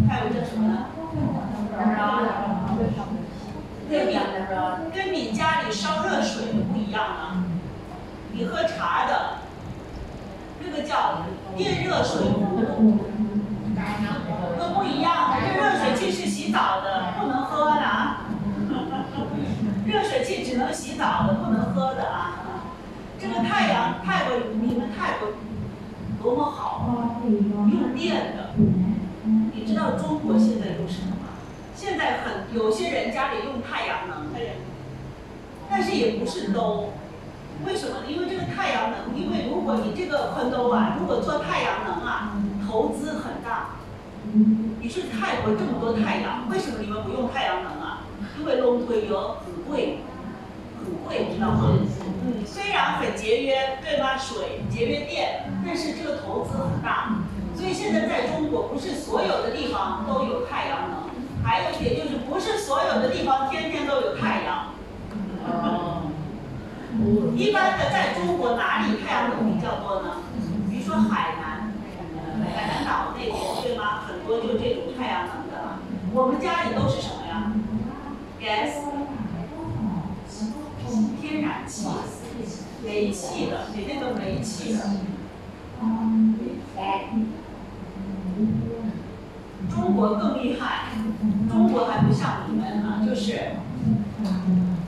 [0.09, 0.87] 还有叫什么呢？
[3.89, 4.19] 跟你
[4.93, 7.45] 跟你家里烧热水的不一样啊。
[8.33, 9.39] 你喝茶的，
[10.61, 11.23] 那个叫
[11.57, 12.23] 电热水
[12.77, 12.99] 壶，
[14.77, 15.37] 不一样的。
[15.41, 18.27] 这热水器是洗澡的，不能喝的啊。
[19.87, 22.41] 热水器只能洗澡的，不能喝的啊。
[23.19, 25.29] 这个太阳，泰国你们泰国
[26.23, 28.51] 多么好啊，用电的。
[29.55, 31.35] 你知道中国现在用什么吗？
[31.75, 34.27] 现在很有些人家里用太阳能，
[35.71, 36.91] 但是也不是都。
[37.65, 38.07] 为什么呢？
[38.07, 42.33] 因为这个太阳能，因为如果你这个昆都啊，如果做太阳能啊，
[42.67, 43.77] 投资很大。
[44.81, 48.03] 你说泰国这么多太阳，为什么你们不用太阳能啊？
[48.39, 49.99] 因为龙推油很贵，
[50.79, 51.79] 很贵，知道吗？
[52.25, 54.17] 嗯，虽然很节约，对吧？
[54.19, 57.17] 水节约电，但是这个投资很大。
[57.57, 61.09] 所以现在在中国，不是所有的地方都有太阳能，
[61.43, 64.73] 还有一点就是，不是所有的地方天天都有太阳。
[65.47, 66.03] 哦
[67.37, 70.17] 一般的，在中国哪里太阳能比较多呢？
[70.71, 71.56] 比如说海南，
[72.45, 73.31] 海南岛那边
[73.63, 74.03] 对吗？
[74.07, 75.79] 很多就这种太阳能的。
[76.13, 77.53] 我们家里都是什么呀
[78.41, 78.83] ？gas，
[81.21, 81.89] 天然气，
[82.85, 84.79] 煤气的，你那个煤气的。
[89.69, 90.89] 中国更厉害，
[91.51, 93.41] 中国还不像你们啊，就是。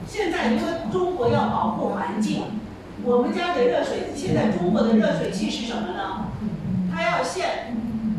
[0.07, 2.43] 现在因为中国要保护环境，
[3.03, 6.25] 我们家的热水，现在中国的热水器是什么呢？
[6.99, 7.73] 它要现，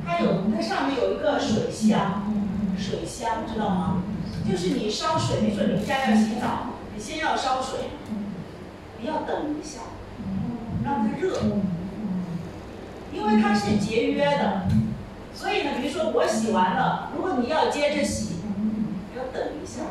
[0.07, 2.22] 它有，它上面有一个水箱，
[2.78, 4.03] 水箱知道吗？
[4.51, 7.91] 就是你烧水，你说你们家要洗澡，你先要烧水，
[8.99, 9.81] 你要等一下，
[10.83, 11.37] 让它热，
[13.12, 14.62] 因为它是节约的，
[15.35, 18.37] 所以呢，比如说我洗完了，如果你要接着洗，
[19.14, 19.83] 要等一下。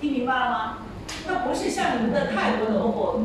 [0.00, 0.78] 听明白了吗？
[1.26, 3.20] 它不是像你们的泰国的 OPPO，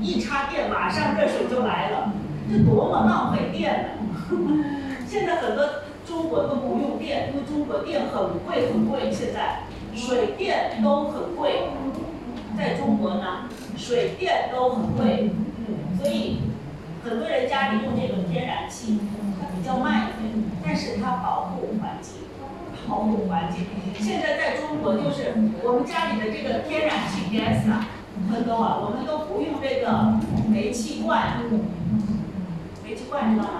[0.00, 2.12] 一插电马上热水就来了，
[2.50, 4.64] 这多么浪费电呢？
[5.08, 5.64] 现在很多
[6.06, 9.62] 中国都不用电，因为中国电很贵很贵，现在
[9.94, 11.68] 水电都很贵，
[12.56, 15.30] 在中国呢，水电都很贵，
[15.98, 16.40] 所以
[17.04, 18.98] 很多人家里用这种天然气，
[19.40, 20.34] 它比较慢一点，
[20.64, 22.12] 但是它保护环境。
[22.88, 23.66] 保护环境。
[23.98, 25.34] 现在在中国，就是
[25.64, 27.88] 我们家里的这个天然气 gas 啊，
[28.30, 31.42] 很多啊，我们都不用这个煤气罐。
[32.96, 33.50] 煤气罐知道吗？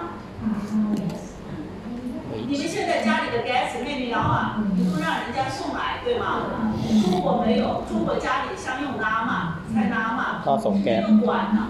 [2.47, 6.73] 你们现在家里的 gas 面面羊啊，你都让人家送来，对吗？
[7.05, 11.69] 中国没有，中国家里像用拉嘛，菜拉嘛，这个管呢。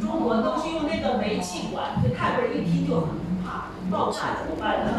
[0.00, 3.08] 中国都是用那个煤气管，这泰国人一听就很
[3.44, 3.66] 怕。
[3.90, 4.90] 爆炸怎么办呢？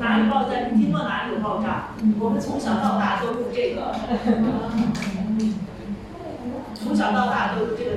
[0.00, 0.50] 哪里爆炸？
[0.70, 1.94] 你听过哪里有爆炸？
[2.20, 3.94] 我们从小到大都用这个，
[6.74, 7.90] 从小到大都用这个。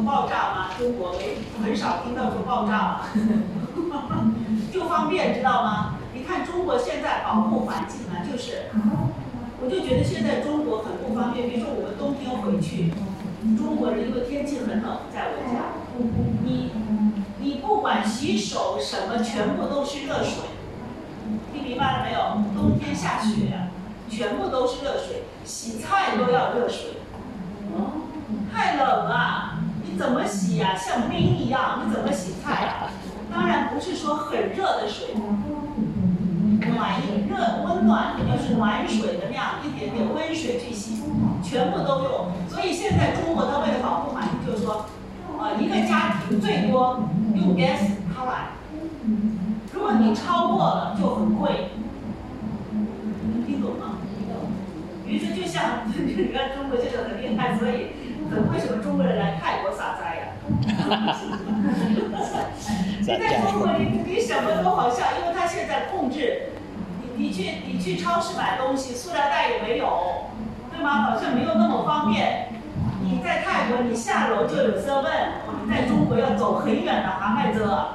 [0.00, 0.70] 爆炸吗？
[0.78, 3.08] 中国没很少听到说爆炸了，
[4.72, 5.94] 就方便知道吗？
[6.14, 8.70] 你看中国现在保护环境呢，就是，
[9.62, 11.48] 我就觉得现在中国很不方便。
[11.48, 12.92] 比如说我们冬天回去，
[13.56, 15.72] 中国人因为天气很冷，在我家，
[16.44, 16.70] 你。
[17.44, 20.44] 你不管洗手什么，全部都是热水，
[21.52, 22.20] 听明白了没有？
[22.54, 23.68] 冬天下雪，
[24.08, 26.98] 全部都是热水，洗菜都要热水。
[28.52, 29.58] 太冷了，
[30.02, 30.74] 怎么洗呀？
[30.74, 32.90] 像冰一样，你怎么洗菜啊？
[33.32, 35.14] 当然不是说很热的水，
[36.74, 37.00] 暖
[37.30, 41.04] 热温暖，要是暖水的那样一点点温水去洗，
[41.40, 42.32] 全部都用。
[42.48, 44.86] 所以现在中国它为了保护环境，就是说，
[45.38, 47.04] 呃，一个家庭最多
[47.36, 47.78] 用 gas
[48.12, 48.48] 它来，
[49.72, 51.68] 如果你超过了就很贵。
[52.72, 53.98] 能听懂吗？
[55.06, 57.92] 于是就像 你看中国现在很厉害，所以
[58.52, 60.22] 为什么中国人来泰国撒灾呀？
[63.00, 66.50] 你在中国你你什么都好笑，因为他现在控制，
[67.16, 70.28] 你你去你去超市买东西，塑料袋也没有，
[70.70, 71.02] 对吗？
[71.02, 72.48] 好像没有那么方便。
[73.04, 75.28] 你在泰国你下楼就有 seven，
[75.64, 77.88] 你在中国要走很远的航海车，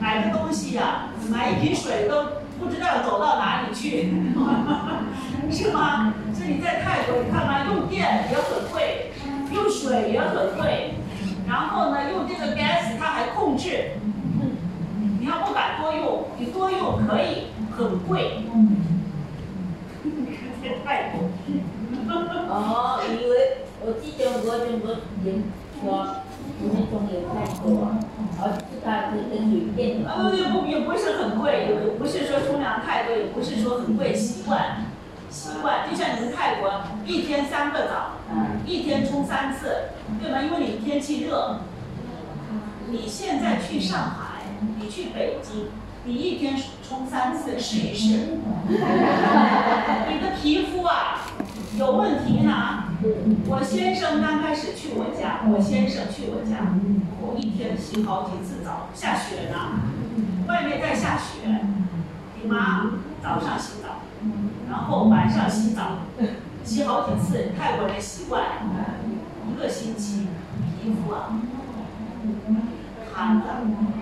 [0.00, 2.24] 买个东西呀，买一瓶水都
[2.58, 4.14] 不知道要走到哪里去，
[5.50, 6.14] 是吗？
[6.32, 9.11] 所以你在泰国你看嘛，用电也很贵，
[9.52, 10.94] 用水也很贵，
[11.48, 13.92] 然后呢用这个 gas 它还控制。
[15.20, 18.42] 你要不敢多用，你多用可以很贵。
[20.62, 21.28] 在太多。
[22.52, 23.32] 哦，以为
[23.84, 24.90] 我之前我中国
[25.24, 25.42] 人
[25.80, 25.86] 说，
[26.60, 27.32] 我们中有泰
[27.62, 27.96] 国，
[28.40, 30.04] 而是它这个水电。
[30.06, 34.86] 啊不不也不是很贵，也不是说冲凉太多，也不是说很贵，习惯，
[35.32, 35.88] 习惯。
[35.90, 38.12] 就像你们泰国一天三个澡，
[38.66, 39.88] 一天冲三次，
[40.20, 40.42] 对吗？
[40.42, 41.60] 因为你天气热。
[42.88, 44.42] 你现在去上海。
[44.78, 45.70] 你去北京，
[46.04, 46.54] 你一天
[46.86, 48.38] 冲三次，试一试。
[48.68, 51.22] 你的皮肤啊
[51.76, 52.84] 有问题呢。
[53.48, 56.78] 我先生刚开始去我家，我先生去我家，
[57.20, 59.80] 我一天洗好几次澡，下雪呢，
[60.46, 61.66] 外面在下雪，
[62.40, 63.81] 你妈早上洗澡，
[64.72, 65.98] 然后晚上洗澡，
[66.64, 67.52] 洗好几次。
[67.58, 68.42] 泰国人习惯，
[69.46, 70.28] 一个星期
[70.82, 71.38] 皮肤啊。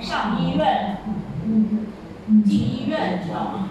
[0.00, 0.98] 上医院，
[2.46, 3.68] 进医院，知道吗？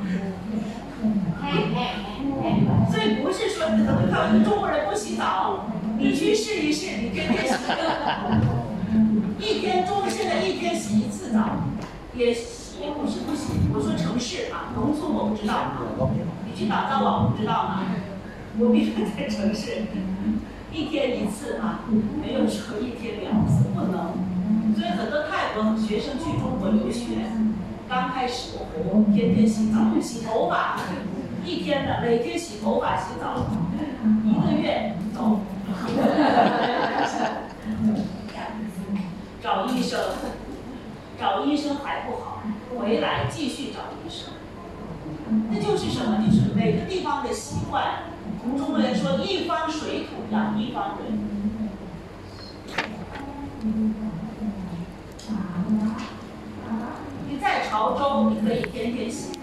[2.91, 7.55] 所以不是说怎么看中国人不洗澡，你去试一试，你天天洗，
[9.39, 11.39] 一天中现在一天洗一次澡，
[12.13, 13.53] 也洗不是不洗。
[13.73, 15.71] 我说城市啊，农村我不知道，
[16.13, 16.19] 你
[16.59, 17.85] 去打造网不知道吗？
[18.57, 18.77] 我们
[19.15, 19.83] 在城市，
[20.73, 21.79] 一天一次啊，
[22.21, 24.11] 没有说一天两次，不能。
[24.75, 27.15] 所以很多泰国学生去中国留学，
[27.87, 28.65] 刚开始我
[29.13, 30.81] 天天洗澡、洗头发，
[31.45, 33.45] 一天的每天洗头发、洗澡，
[34.25, 35.39] 一个月走，
[39.41, 39.97] 找医生，
[41.17, 42.43] 找医生还不好，
[42.77, 44.33] 回来继续找医生。
[45.51, 46.23] 那就是什么？
[46.25, 48.03] 就是每个地方的习惯。
[48.43, 51.19] 我们中国人说“一方水土养一方人”。
[57.29, 59.39] 你在潮州，你可以天天洗澡。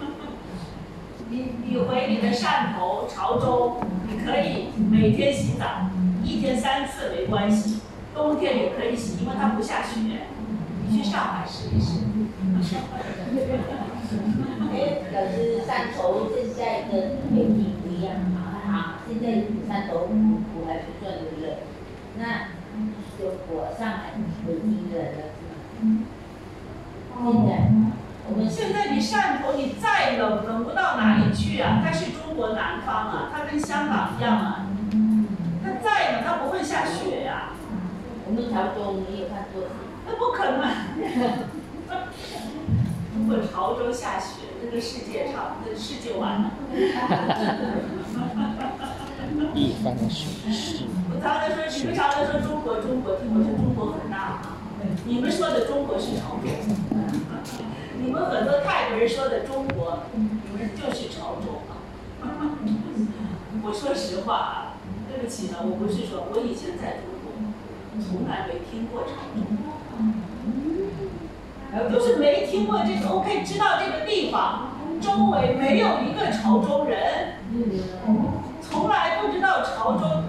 [1.28, 5.90] 你你回你的汕头、潮州，你可以每天洗澡，
[6.22, 7.80] 一天三次没关系。
[8.14, 10.00] 冬天也可以洗，因为它不下雪。
[10.86, 12.04] 你去上海试一试。
[14.72, 14.74] 哎，
[15.10, 16.92] 可是汕头现在跟
[17.34, 18.98] 北京不一样啊！
[19.08, 19.24] 现在
[19.68, 21.42] 汕头我还不算热，
[22.18, 22.22] 那。
[23.16, 24.10] 就火上海
[24.44, 25.22] 北京的了，
[27.14, 27.70] 现在，
[28.28, 31.80] 我们现在你汕头你再冷冷不到哪里去啊？
[31.84, 34.66] 它是中国南方啊，它跟香港一样啊。
[35.62, 37.52] 它再冷它不会下雪呀。
[38.26, 39.62] 我们潮州没有看过。
[40.08, 40.60] 那不可能。
[43.26, 46.50] 如果潮州下雪，那个世界上，那世界完了。
[49.54, 50.84] 一方水势。
[51.08, 54.60] 我常常说，你们常常说中国，中国，听我说中国很大啊。
[55.06, 56.50] 你们说的中国是潮州，
[57.98, 61.80] 你们很多泰国人说的中国，你们就是潮州啊。
[63.64, 64.76] 我说实话啊，
[65.08, 67.32] 对不起呢，我不是说，我以前在中国，
[68.04, 69.40] 从来没听过潮州，
[71.90, 73.14] 就是没听过这个。
[73.14, 74.70] OK，知道这个地方，
[75.00, 77.34] 周围没有一个潮州人。
[78.60, 80.24] 从来不知道潮州，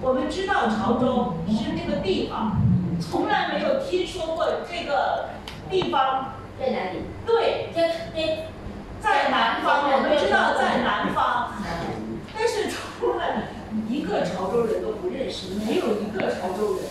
[0.00, 2.60] 我们知道潮州是那个地方，
[3.00, 5.30] 从来没有听说过这个
[5.68, 7.00] 地方在哪里。
[7.26, 7.88] 对，在
[9.00, 11.52] 在南方，我们知道在南方，
[12.36, 13.48] 但是从来
[13.88, 16.84] 一个潮州人都不认识，没有一个潮州人。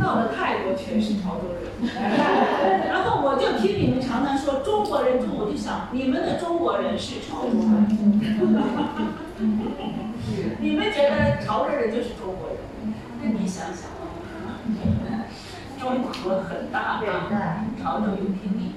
[0.00, 1.62] 到了泰国全是潮州人，
[2.88, 7.86] 然后我就听你们常常说中国人，中我就想你们的中国人是潮州人。
[10.60, 12.56] 你们觉得潮州人就是中国人？
[13.22, 13.90] 那你想想，
[15.78, 17.00] 中国很大，
[17.82, 18.74] 潮州有听力。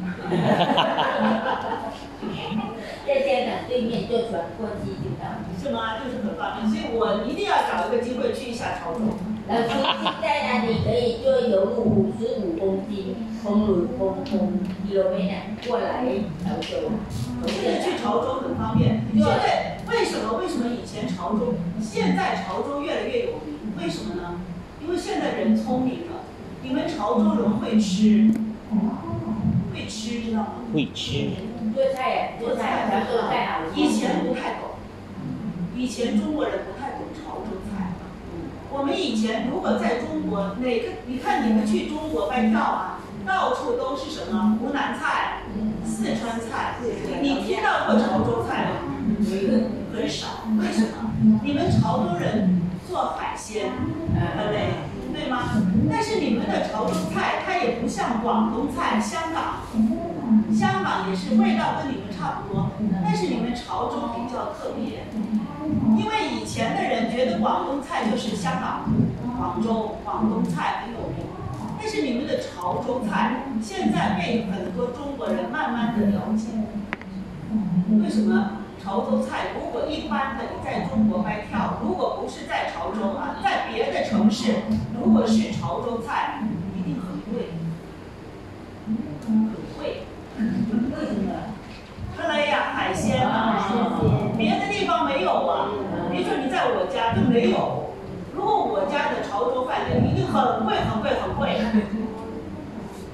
[3.89, 5.23] 点就转过去就到。
[5.61, 5.97] 是吗？
[5.97, 8.99] 就是很方便，所以我一定要找一个机会去一下潮州。
[9.47, 14.53] 老师现在呢，你可以坐游路五十五公斤，公路公公
[14.89, 16.03] kilometer 过来
[16.43, 16.89] 潮州。
[17.45, 19.05] 现在去潮州很方便。
[19.13, 20.39] 现在为什么？
[20.39, 23.77] 为什么以前潮州，现在潮州越来越有名？
[23.77, 24.41] 为什么呢？
[24.81, 26.23] 因为现在人聪明了。
[26.63, 28.31] 你们潮州人会吃，
[29.71, 30.53] 会吃，知道吗？
[30.73, 31.29] 会吃。
[31.75, 33.59] 做菜，做菜，做菜好。
[33.75, 34.71] 以前不太懂，
[35.75, 36.74] 以前中国人不。
[38.77, 45.43] 我们以前如果在中国哪个，你看你们去中国拍票啊，到处都是什么湖南菜、
[45.85, 46.75] 四川菜，
[47.21, 48.71] 你听到过潮州菜吗？
[49.93, 50.27] 很少。
[50.59, 51.39] 为什么？
[51.41, 53.71] 你们潮州人做海鲜
[54.13, 54.73] 很累，
[55.13, 55.43] 对吗？
[55.89, 59.63] 但是你们的潮州菜，它也不像广东菜、香港。
[60.53, 62.71] 香港也是味道跟你们差不多，
[63.03, 65.05] 但是你们潮州比较特别，
[65.97, 68.85] 因为以前的人觉得广东菜就是香港、
[69.37, 71.25] 广州广东菜很有名，
[71.79, 76.47] 但是你们的潮州菜现在被很多中国人慢慢的了解。
[78.01, 84.53] 为什么潮州菜如果一般的你在中国卖跳，如果不是在潮州啊，在别的城市，
[84.99, 86.41] 如果是潮州菜，
[86.75, 87.53] 一定很贵，
[89.25, 90.03] 很贵。
[90.37, 91.31] 为什么？
[92.17, 93.67] 看来呀，海鲜啊，
[94.37, 95.69] 别的地方没有啊。
[96.11, 97.93] 比如说你在我家就没有。
[98.35, 101.59] 如果我家的潮州饭店一定很贵很贵很贵。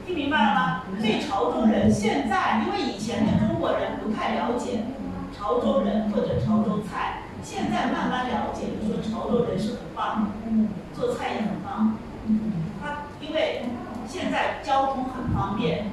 [0.06, 0.84] 听明白了吗？
[1.00, 4.84] 所以潮州人现在，因为以前的中国人不太了解
[5.32, 10.32] 潮州人或者潮州菜，现在慢慢了解，说潮州人是很棒，
[10.94, 11.96] 做菜也很棒。
[12.82, 13.62] 他因为
[14.08, 15.86] 现在交通很方便。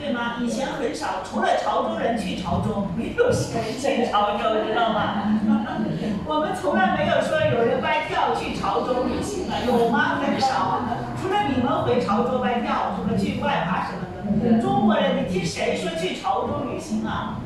[0.00, 0.36] 对吗？
[0.40, 5.38] 以前很少，除了潮州人去潮州，没有谁去潮州，知道吗？
[6.26, 10.18] 我们从来没有说有人掰票去潮州旅行的，有吗？
[10.24, 10.80] 很少。
[11.20, 14.00] 除了你们回潮州掰票，什么去外华什么
[14.42, 17.40] 的，中国人，你听谁说去潮州旅行啊？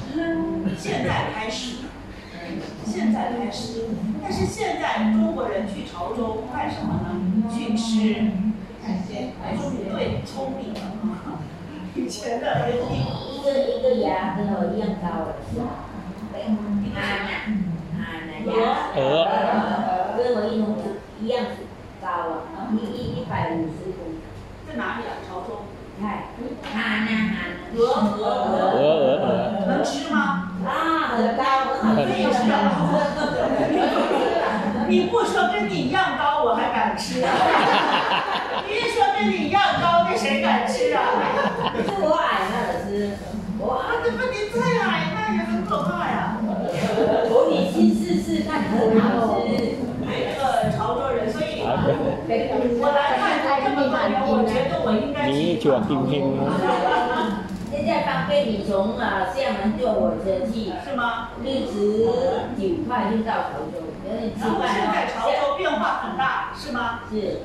[0.79, 1.79] 现在开始，
[2.87, 3.89] 现在开始。
[4.23, 7.51] 但是现在中国人去潮州干什么呢？
[7.53, 8.31] 去吃
[8.85, 9.33] 海鲜，
[9.93, 10.81] 对，聪明了。
[11.95, 15.71] 以前的一个一个牙跟我一样高的，啊
[16.95, 16.99] 呐
[17.97, 18.53] 啊呐牙，
[20.17, 20.63] 跟我一模
[21.21, 21.47] 一样
[22.01, 23.99] 高啊，一一一百五十公
[24.69, 25.11] 在哪里啊？
[25.29, 25.49] 潮州。
[27.77, 29.67] 鹅鹅鹅鹅鹅。
[29.67, 30.51] 能吃吗？
[30.67, 31.43] 啊，很高，
[31.81, 32.39] 很可以吃
[34.89, 37.31] 你不说跟你一样高，我还敢吃啊？
[38.69, 41.01] 你一说跟你一样高，那谁敢吃啊？
[41.83, 43.11] 是我矮那老师，
[43.59, 46.39] 我啊，怎么你再矮，那也很可怕呀。
[46.41, 49.49] 我你先试试看，很好吃。
[50.05, 55.33] 那个潮州人，所以我来看这么多年，我觉得我应该去。
[55.33, 56.13] 你听听。
[57.75, 61.31] 现在方便你从啊厦门坐火车去，是吗？
[61.43, 62.07] 日值
[62.57, 63.83] 九块就到潮州。
[64.07, 67.01] 然后现在潮州变化很大，是吗？
[67.11, 67.41] 是。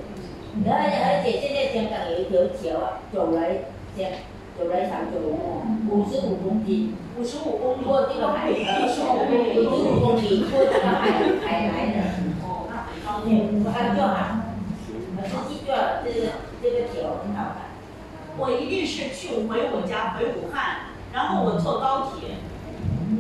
[0.66, 3.66] 而而且现在香港有一条桥啊，走来
[4.00, 4.08] 香，
[4.58, 5.20] 走来潮州，
[5.90, 8.54] 五十五公斤，五十五公里过这个海，五
[8.88, 9.06] 十五
[10.00, 11.12] 公里过这个海
[11.44, 11.98] 海来的。
[12.42, 13.62] 哦，那很方便。
[13.62, 14.48] 那就好。
[15.12, 16.16] 我自己坐这个
[16.64, 17.76] 这个桥很好看。
[18.38, 22.38] 我一定是去回我家回武汉，然后我坐高铁，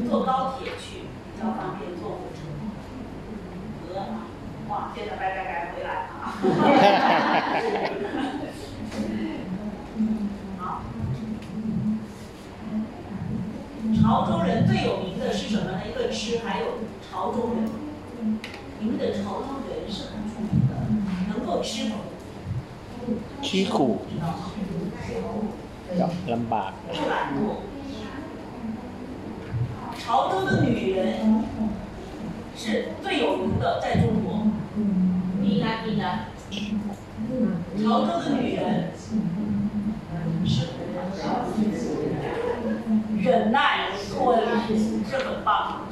[0.10, 1.04] 坐高铁去
[1.36, 2.48] 比较方便，坐火车。
[3.94, 4.32] 得啊。
[4.70, 6.38] 哇，现在该该该回来啊！
[10.60, 10.64] 好，
[14.00, 15.82] 潮州人最有名的是什么呢？
[15.90, 16.66] 一个吃，还有
[17.10, 17.68] 潮州人。
[18.80, 20.74] 你们的潮州人是很出名的，
[21.36, 21.96] 能够吃苦。
[23.49, 24.03] 吃苦。
[26.27, 26.75] ลำบาก。
[26.89, 27.39] 不懒惰。
[29.99, 31.45] 潮州的女人
[32.57, 34.47] 是最有名的，在中国。
[35.41, 35.67] 你呢？
[35.87, 36.05] 你呢？
[37.83, 38.91] 潮州的女人
[40.45, 40.67] 是
[43.23, 44.77] 忍耐、脱离，
[45.09, 45.83] 是很棒。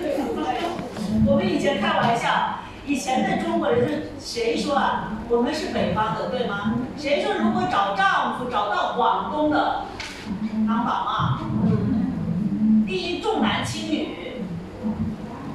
[1.25, 5.06] 我们以前开玩笑，以前的中国人是谁说啊？
[5.30, 6.74] 我们是北方的，对吗？
[6.96, 9.82] 谁说如果找丈夫找到广东的，
[10.66, 11.40] 当宝啊？
[12.86, 14.16] 第一重男轻女。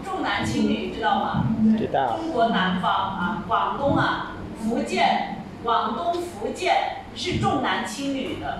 [0.06, 1.46] 重男轻女，知道吗？
[1.78, 2.18] 知道。
[2.18, 8.60] 中国南方啊，广东啊，福建，广东、福建是重男轻女的，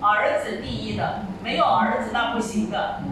[0.00, 3.02] 儿子第一的，没有儿子那不行的。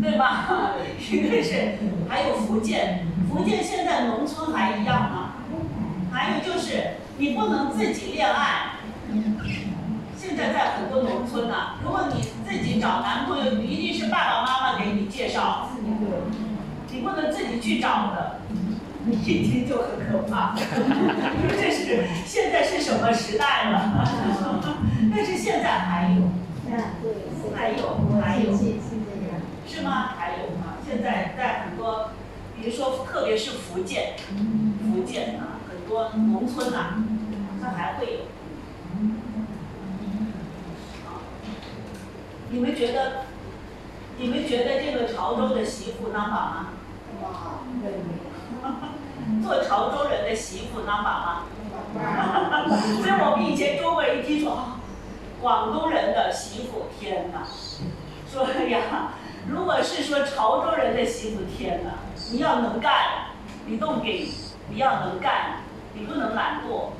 [0.00, 0.46] 对吧？
[1.10, 5.31] 一个是还有福建，福建现在农村还一样吗？
[6.12, 8.72] 还有就是你不能自己恋爱。
[10.16, 15.70] 现在在很多农村呢，如果你自己找男朋友，一定是爸爸妈妈给你介绍，
[16.90, 18.38] 你不能自己去找的。
[19.10, 24.06] 一听就很可怕，这是现在是什么时代了？
[25.10, 26.22] 但是现在还有，
[27.56, 28.56] 还有还有，
[29.66, 30.10] 是吗？
[30.16, 32.10] 还有啊，现在在很多，
[32.56, 34.12] 比如说特别是福建，
[34.94, 35.61] 福建啊，很
[35.92, 36.96] 多农村啊，
[37.60, 38.20] 它还会有。
[42.48, 43.26] 你们觉得，
[44.16, 46.68] 你们觉得这个潮州的媳妇能把吗？
[49.44, 51.42] 做潮州人的媳妇能把吗？
[53.02, 54.78] 所以我们以前中国人一听说，
[55.42, 57.42] 广东人的媳妇，天哪！
[58.32, 59.12] 说呀，
[59.46, 61.90] 如果是说潮州人的媳妇，天哪！
[62.32, 62.94] 你要能干，
[63.66, 64.26] 你都给；
[64.70, 65.56] 你要能干，
[65.94, 66.90] 你不能懒惰，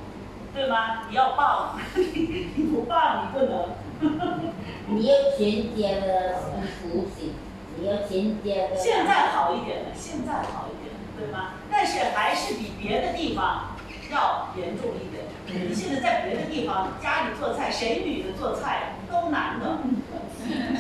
[0.55, 1.05] 对吗？
[1.09, 3.69] 你要棒，你不棒你不能。
[4.89, 6.41] 你要全家的
[6.81, 7.33] 福气，
[7.79, 8.77] 你要全家的。
[8.77, 11.55] 现在好一点了，现在好一点，对吗？
[11.71, 13.77] 但是还是比别的地方
[14.11, 15.25] 要严重一点。
[15.47, 19.79] 你现在在别的地方家里做菜，谁女的做菜都男的。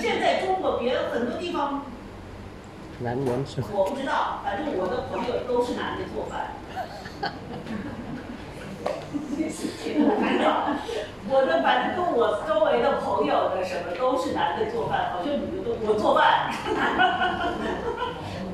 [0.00, 1.84] 现在中国别的很多地方，
[2.98, 3.62] 男人是。
[3.72, 6.54] 我不知道，反正我的朋友都是男的做饭。
[11.28, 16.50] 我的反正跟我周围的朋友的什么都是男的做饭，好像女的都我做饭。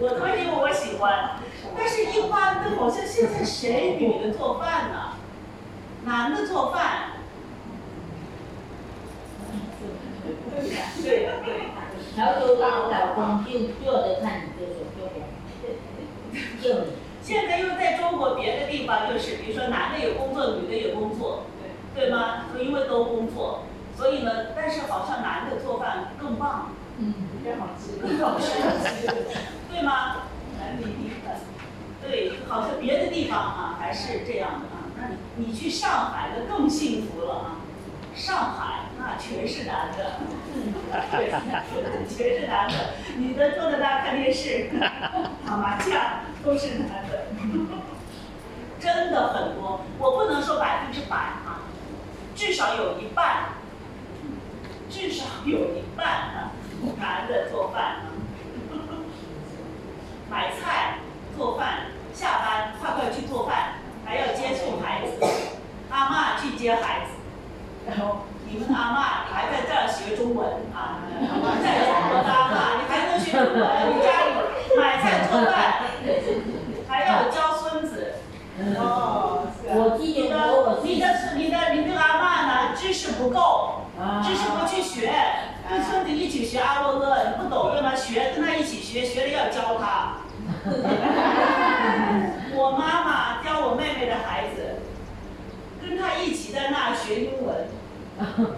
[0.00, 1.30] 我他妈因为我喜欢，
[1.76, 4.96] 但是一般的好像现在谁女的做饭呢？
[6.04, 6.78] 男的做饭。
[11.02, 11.48] 对呀对。
[12.16, 12.68] 然后老
[13.14, 13.50] 公就
[13.84, 14.60] 做的看你就
[14.94, 14.96] 做
[16.62, 16.88] 就你。
[17.28, 21.44] 现在又在中国别的地方，就是比如说男的有工作，女的有工作，
[21.94, 22.46] 对吗？
[22.58, 23.64] 因为都工作，
[23.94, 27.12] 所以呢，但是好像男的做饭更棒，嗯，
[27.44, 28.48] 更好吃，更好吃，
[29.70, 30.22] 对吗？
[30.58, 31.34] 男女平等，
[32.00, 34.88] 对，好像别的地方啊还是这样的啊。
[34.96, 37.60] 那你你去上海那更幸福了啊，
[38.14, 40.20] 上海那全是男的，
[41.12, 41.30] 对，
[42.08, 42.74] 全是男的，
[43.18, 44.70] 女的坐在那看电视，
[45.44, 46.26] 打麻将。
[46.44, 47.17] 都是男的，
[48.80, 49.80] 真的很多。
[49.98, 51.60] 我不能说百分之百啊，
[52.34, 53.50] 至少有一半，
[54.88, 56.52] 至少有一半啊，
[56.98, 58.06] 男的做饭啊，
[60.30, 60.98] 买菜、
[61.36, 63.74] 做饭、下班快快去做饭，
[64.06, 65.26] 还要接送孩子，
[65.90, 67.12] 阿妈去接孩子，
[67.88, 71.00] 然后你们的阿妈你还在这儿学中文啊？
[71.62, 73.96] 在中国的阿妈，你还能学中文？
[73.96, 74.28] 你家里？
[74.76, 75.82] 买菜做饭，
[77.08, 78.12] 还要教孙子。
[78.76, 81.06] 哦，我记得你的
[81.36, 82.74] 你的你的阿妈呢？
[82.76, 83.86] 知识不够，
[84.22, 85.10] 知识不去学，
[85.70, 87.94] 跟孙子一起学阿罗勒，你不懂对吗？
[87.94, 90.18] 学跟他一起学，学了要教他。
[92.54, 94.80] 我妈妈教我妹妹的孩子，
[95.80, 97.68] 跟他一起在那学英文。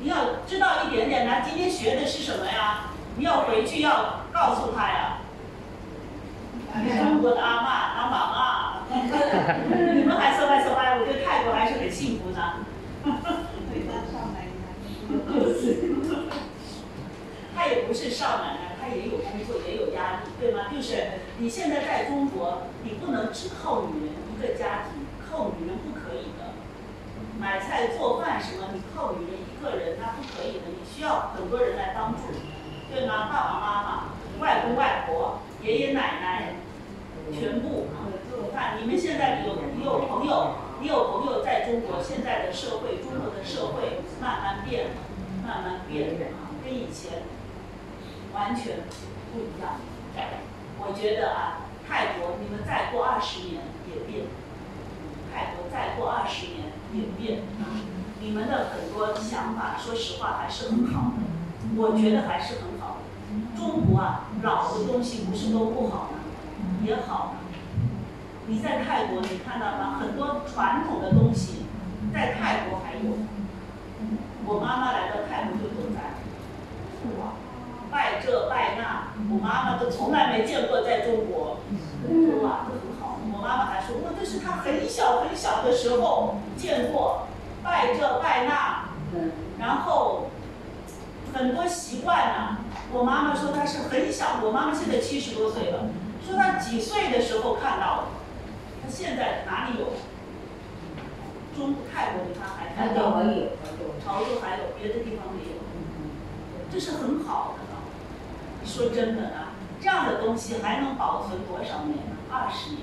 [0.00, 0.16] 你要
[0.46, 2.86] 知道一点点，他今天学的是什么呀？
[3.16, 5.18] 你要回去要告诉他呀，
[6.74, 12.36] 中国的阿妈、阿妈妈，你们还说来说来，我觉得泰国还是很幸福的。
[17.54, 20.66] 他也不是少奶奶，他也有工作，也有压力，对吗？
[20.74, 26.54] 就是你现在在中国，你不能只靠女人一个家庭，靠女人不可以的。
[27.38, 32.18] 买菜做饭什么，你靠女人一个人那不可以的，你需要很多人来帮助。
[32.90, 33.30] 对吗？
[33.30, 34.04] 爸爸妈妈、
[34.40, 36.52] 外公外婆、爷爷奶奶，
[37.32, 38.04] 全部啊！
[38.12, 44.90] 你看，你们现在有你有朋友，你有朋友在中国，现在的社会，中国的社会慢慢变，
[45.42, 47.22] 慢慢变啊，跟以前
[48.34, 48.76] 完全
[49.32, 49.80] 不一样。
[50.80, 54.26] 我觉得啊，泰国你们再过二十年也变，
[55.32, 57.40] 泰国再过二十年也变！
[58.20, 61.24] 你们的很多想法，说实话还是很好的。
[61.74, 62.73] 我觉得还是很。
[63.56, 66.18] 中国啊，老的东西不是都不好吗？
[66.84, 67.34] 也好。
[68.46, 69.98] 你在泰国，你看到吗？
[70.00, 71.66] 很多传统的东西，
[72.12, 73.16] 在泰国还有。
[74.46, 76.20] 我妈妈来到泰国就走在，
[77.18, 77.32] 哇，
[77.90, 81.58] 拜这拜那，我妈妈都从来没见过在中国。
[82.42, 83.18] 哇，都很好。
[83.32, 87.28] 我妈妈还说，哇，这是她很小很小的时候见过，
[87.62, 88.88] 拜这拜那，
[89.58, 90.26] 然后。
[91.36, 92.58] 很多习惯呢，
[92.94, 95.88] 我妈妈说她是很小，我妈妈现在七十多岁了，
[96.24, 98.06] 说她几岁的时候看到的，
[98.82, 99.92] 她现在哪里有？
[101.56, 103.22] 中泰国地方还看到，
[104.04, 105.58] 潮州还有，别的地方没有，
[106.72, 107.64] 这是很好的。
[108.64, 112.16] 说真的呢，这样的东西还能保存多少年呢？
[112.30, 112.82] 二十年。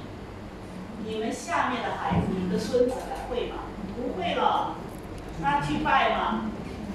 [1.04, 3.56] 你们下面的孩子，你的孙子还会吗？
[3.98, 4.76] 不会了。
[5.42, 6.52] 他去拜吗？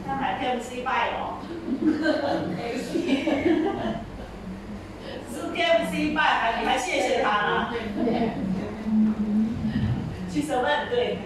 [0.06, 1.38] 他买 KFC 拜了。
[5.32, 7.72] 是 KFC 拜，还你还谢谢他呢？
[10.30, 10.62] 去什么？
[10.90, 11.18] 对。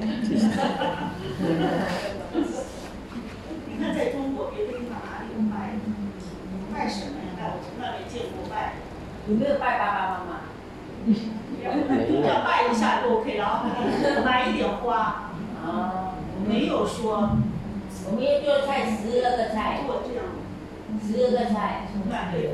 [3.66, 5.54] 你看，在中国别的地方哪里有拜？
[6.72, 7.20] 拜什么呀？
[7.36, 8.54] 拜我从来没见过拜。
[9.28, 10.28] 有没有拜爸爸妈妈？
[11.06, 11.10] 只
[12.22, 13.42] 要拜一下就 OK 了，
[14.24, 15.30] 买一点花。
[15.64, 15.66] 啊。
[16.48, 17.36] 没有说。
[18.06, 19.80] 我们要做菜十二个菜。
[19.86, 20.24] 做这样。
[21.04, 21.88] 十二个菜。
[21.92, 22.50] 从来没有。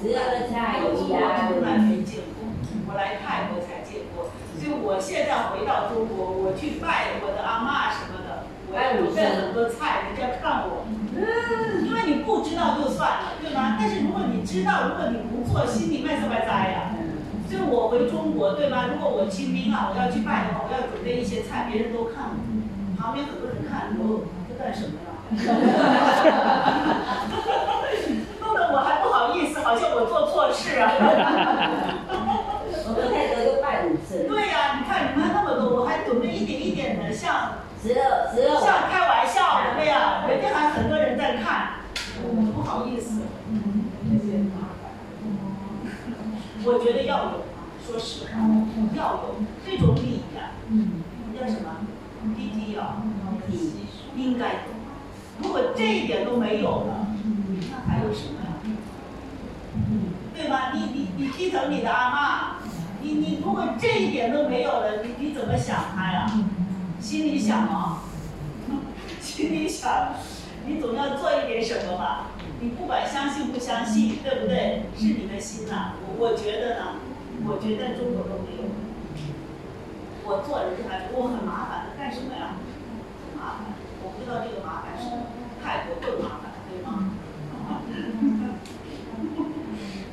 [0.00, 1.48] 十二个菜有鸭。
[1.48, 2.44] 从来没见过，
[2.88, 4.30] 我来泰国才见过。
[4.60, 10.84] 所以我现在回到中国，我去拜我的阿妈什么的，我要准备很多菜，人家看我。
[11.16, 13.76] 嗯因为你不知道就算了，对吗？
[13.78, 16.94] 但是如果你知道，如果你不做，心里卖什么灾呀？
[17.48, 18.86] 所以我回中国，对吗？
[18.92, 22.38] 如果我清兵啊，我要去拜的话，我要准备一些菜，别人都看我，
[22.96, 25.08] 旁边很多人看，我这干什么呀？
[28.40, 30.92] 弄得我还不好意思，好像我做错事啊。
[32.86, 34.28] 我们泰国都拜五次。
[34.28, 41.80] 对呀，你看你们那么多，我还准备一点一点的，像十二十二，像开玩笑的，对呀，人家还很多人在看，
[42.54, 43.22] 不好意思。
[46.62, 47.44] 我觉得要有，
[47.86, 48.36] 说实话，
[48.94, 50.52] 要有这种礼呀，
[51.34, 51.86] 叫什么？
[52.36, 53.00] 礼仪啊，
[54.22, 54.58] 应该有。
[55.42, 57.06] 如果这一点都没有了，
[57.70, 58.48] 那还有什么呀？
[60.34, 60.72] 对吧？
[60.74, 62.56] 你你你心疼你的阿妈，
[63.02, 66.30] 你你如果这一点都没有了，你你怎么想他呀？
[67.00, 68.02] 心里想啊，
[69.20, 70.14] 心里想，
[70.66, 72.26] 你总要做一点什么吧？
[72.60, 74.82] 你不管相信不相信，对不对？
[74.98, 75.92] 是你的心呐。
[76.06, 76.86] 我我觉得呢，
[77.46, 78.68] 我觉得中国都没有。
[80.24, 82.56] 我做人还我很麻烦的，干什么呀？
[83.24, 83.79] 很麻烦。
[84.30, 85.10] 我不知道这个麻烦是
[85.60, 87.10] 泰国更麻烦，对吗？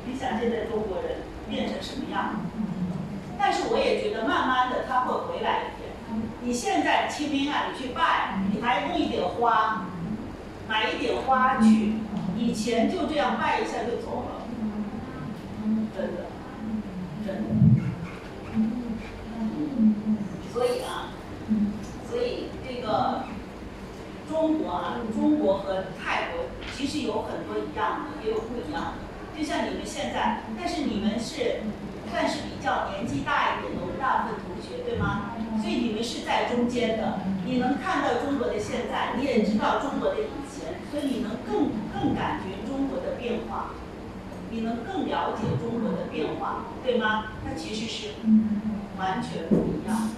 [0.04, 1.18] 你想现在中国人
[1.48, 2.34] 变成什么样？
[3.38, 5.92] 但是我也觉得慢慢的他会回来一点。
[6.42, 9.86] 你现在清明啊，你去拜，你还弄一点花，
[10.68, 11.92] 买一点花去。
[12.36, 14.42] 以前就这样拜一下就走了，
[15.96, 16.26] 真的，
[17.24, 17.44] 真的。
[20.52, 21.14] 所以啊，
[22.10, 23.24] 所以这个
[24.28, 26.46] 中国啊，中国和泰国
[26.76, 29.08] 其实有很多一样的，也有不一样的。
[29.36, 31.62] 就像你们现在，但是你们是
[32.10, 35.32] 算是比较年纪大一点的，我们大部分同学对吗？
[35.62, 43.70] 所以你们是在中间的，你能看到中国的现在，你也知道中国的以前，所以你能更更感觉中国的变化，
[44.50, 47.32] 你能更了解中国的变化，对吗？
[47.44, 48.14] 它其实是
[48.98, 50.08] 完全不一样。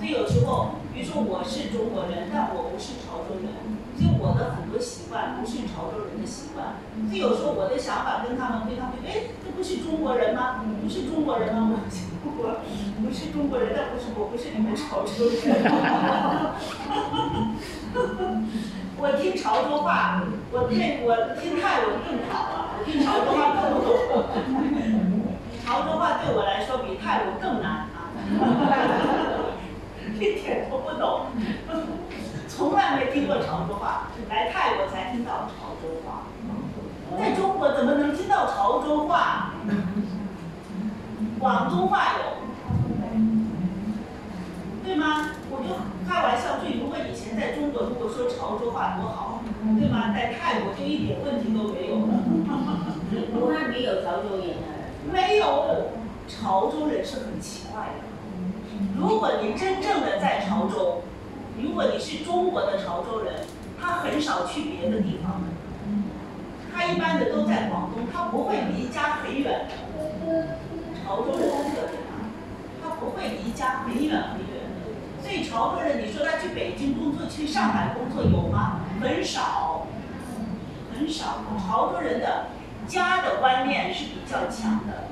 [0.00, 3.52] 所以有时候，比如说我是中国人，但我不是潮州人，
[4.00, 6.80] 所以我的很多习惯不是潮州人的习惯。
[7.04, 10.64] 所以有时候我的想法跟他们对他们，哎，这不是中国人吗？
[10.80, 11.84] 不是中国人吗？
[12.24, 12.64] 我我
[13.04, 15.36] 不是中国人，但不是我不是你们潮州人。
[18.96, 24.00] 我听潮州话，我听我听泰文更好了，我听潮州话更不懂。
[25.60, 28.00] 潮州话对我来说比泰文更难啊。
[30.20, 31.26] 一点都不懂，
[32.48, 36.26] 从来没听过潮州话，来泰国才听到潮州话。
[37.18, 39.54] 在中国怎么能听到潮州话？
[41.40, 42.36] 广东话有，
[44.84, 45.30] 对吗？
[45.50, 45.74] 我就
[46.06, 49.42] 开玩笑，就如果以前在中国如果说潮州话多好，
[49.78, 50.12] 对吗？
[50.14, 52.12] 在泰国就一点问题都没有了。
[53.32, 54.68] 从来没有潮州人啊？
[55.10, 55.88] 没有，
[56.28, 58.09] 潮州人是很奇怪的。
[58.98, 61.02] 如果你真正的在潮州，
[61.60, 63.34] 如果你是中国的潮州人，
[63.80, 65.40] 他很少去别的地方，
[66.72, 70.56] 他一般的都在广东，他不会离家很远的。
[71.02, 72.28] 潮州人特点啊，
[72.82, 75.22] 他不会离家很远很远的。
[75.22, 78.80] 所以潮州人，你说他去北京工作、去上海工作有吗？
[79.00, 79.86] 很少，
[80.94, 81.42] 很少。
[81.66, 82.46] 潮州人的
[82.86, 85.09] 家的观念是比较强的。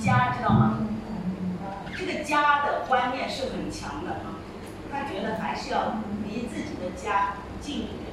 [0.00, 0.78] 家知道吗？
[1.96, 4.40] 这个家的观念是很强的啊，
[4.90, 5.94] 他觉得还是要
[6.26, 8.10] 离自己的家近一点，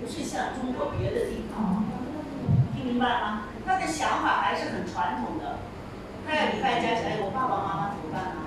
[0.00, 1.84] 不是像中国别的地方，
[2.74, 3.42] 听明白吗？
[3.64, 5.58] 他的想法还是很传统的，
[6.26, 8.46] 他要离开家乡，哎，我爸爸妈妈怎么办呢？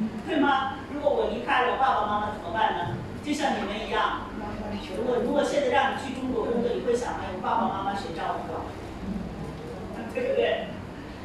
[0.26, 0.76] 对吗？
[0.94, 2.96] 如果我离开了，我爸爸妈妈怎么办呢？
[3.24, 4.20] 就像你们一样，
[4.96, 8.62] 如果如果现在让你去中国工作，你会想，哎，我爸爸妈妈谁照顾啊？
[10.14, 10.66] 对不对？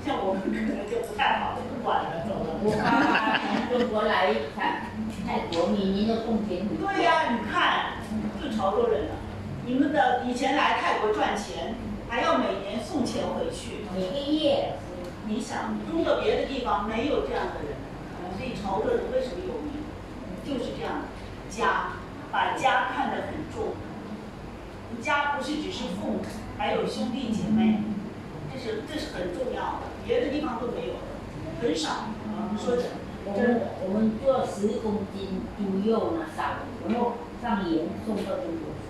[0.06, 2.62] 像我们可能就不太好，就不管了，走了。
[2.62, 4.91] 我爸爸从中国来泰
[5.26, 7.98] 泰国，每年都送钱对呀、你看，
[8.38, 9.16] 就潮州人了。
[9.66, 11.74] 你们的以前来泰国赚钱，
[12.07, 13.90] 还要每年送钱回去。
[13.95, 14.78] 每个月
[15.26, 17.74] 你想，中国别的地方没有这样的人，
[18.38, 19.82] 所以潮州人为什么有名？
[20.45, 21.06] 就是这样的，
[21.49, 21.98] 家，
[22.32, 23.74] 把家看得很重。
[25.02, 26.20] 家不是只是父母，
[26.60, 27.82] 还有兄弟姐妹，
[28.56, 30.94] 这是这是很重要的，别的地方都没有，
[31.61, 32.07] 很少。
[32.57, 32.86] 说真
[33.26, 35.60] 我们我们做十公斤猪
[35.90, 36.40] 肉呢少，
[36.88, 38.82] 然后放盐送到中国去。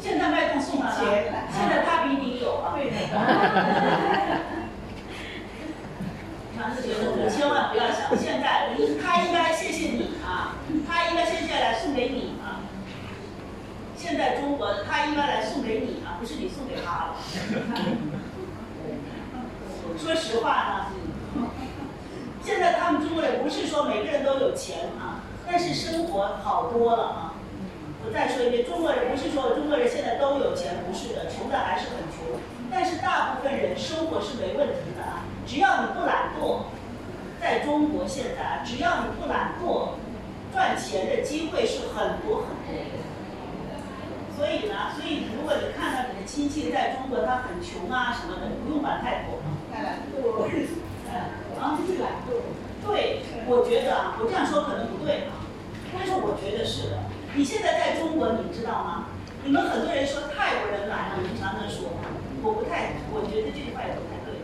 [0.00, 0.90] 现在卖东送了？
[0.96, 2.74] 现在他比你有啊。
[6.56, 10.56] 常 是觉得你千万不要想，现在你他应该谢谢你啊，
[10.88, 12.39] 他应该接下来送给你啊。
[14.00, 17.16] 现在中国他应该来送给你啊，不是你送给他了。
[20.02, 20.88] 说实话
[21.36, 21.50] 呢，
[22.42, 27.34] 现在他们中国人不是说每个人都有钱啊，但是生活好多了啊。
[28.02, 32.40] 我再说一遍，中国人不是说中国人现在都有钱，不是的，穷的还是很穷。
[32.70, 36.62] 但是大部分人生活是没问题的啊，只要你不懒惰，
[37.38, 39.98] 在中国现在啊，只要你不懒惰，
[40.54, 42.80] 赚钱的机会是很多很多的。
[44.40, 49.36] 所以呢，所以如果你看到你的亲戚在中国他很穷啊什么的，不用管太多。
[49.68, 50.48] 太懒惰，
[51.60, 52.40] 啊，就是懒惰。
[52.80, 55.44] 对，我觉得啊，我这样说可能不对啊，
[55.92, 57.04] 但是我觉得是的。
[57.36, 59.12] 你现在在中国，你知道吗？
[59.44, 61.92] 你们很多人说泰国人懒，你们常常说，
[62.40, 64.40] 我不太，我觉得这句话也不太对，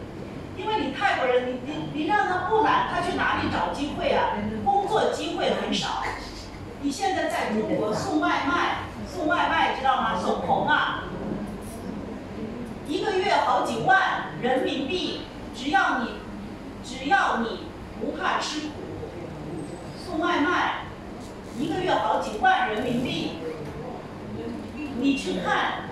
[0.61, 4.37] 因为你泰国人，你你你让他不懒，他去哪里找机会啊？
[4.63, 6.05] 工作机会很少。
[6.83, 8.86] 你现在在中国送外卖，
[9.17, 10.21] 送外卖知道吗？
[10.21, 11.05] 手红啊。
[12.87, 15.23] 一个月好几万人民币
[15.55, 16.11] 只要你
[16.85, 17.61] 只要你
[17.99, 18.75] 不怕吃苦
[19.99, 20.83] 送外卖。
[21.59, 23.39] 一个月好几万人民币
[25.01, 25.85] 你去看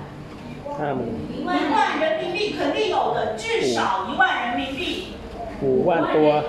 [1.32, 5.14] 一万人民币肯定有的至少一万人民币
[5.62, 6.42] 五万多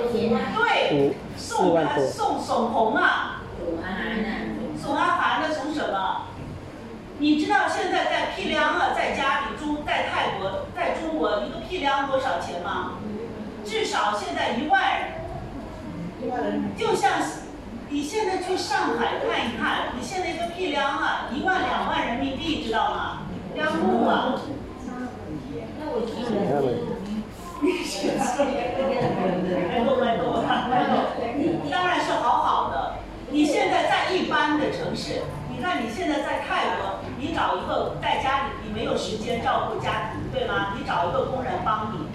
[0.53, 3.41] 对送他送手红啊。
[4.77, 5.41] 送阿凡
[7.17, 12.99] 你知道现在在批量了，在家里中在泰国，在中国一个批量多少钱吗？
[13.63, 15.15] 至少现在一万人。
[16.77, 17.21] 就像
[17.89, 23.21] 你现在去上海看一看，你现在一个批量啊，一万两万人民币，知道吗？
[23.55, 24.05] 要木！
[25.79, 26.35] 那我了。
[31.71, 32.95] 当然是好好的。
[33.31, 35.21] 你现在在一般的城市，
[35.65, 40.75] 你看你现在在泰国，你找一个在家里，你没有时间照顾家庭，对吗？
[40.77, 42.05] 你找一个工人帮你，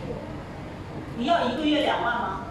[1.16, 2.44] 你要一个月两万吗？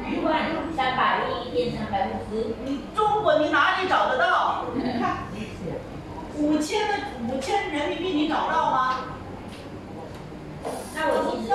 [0.00, 0.40] 一万
[0.76, 4.64] 三百一天三百五十，你中国你哪里找得到？
[6.36, 6.94] 五千的
[7.28, 8.96] 五千人民币你找到吗？
[10.96, 11.46] 那我其实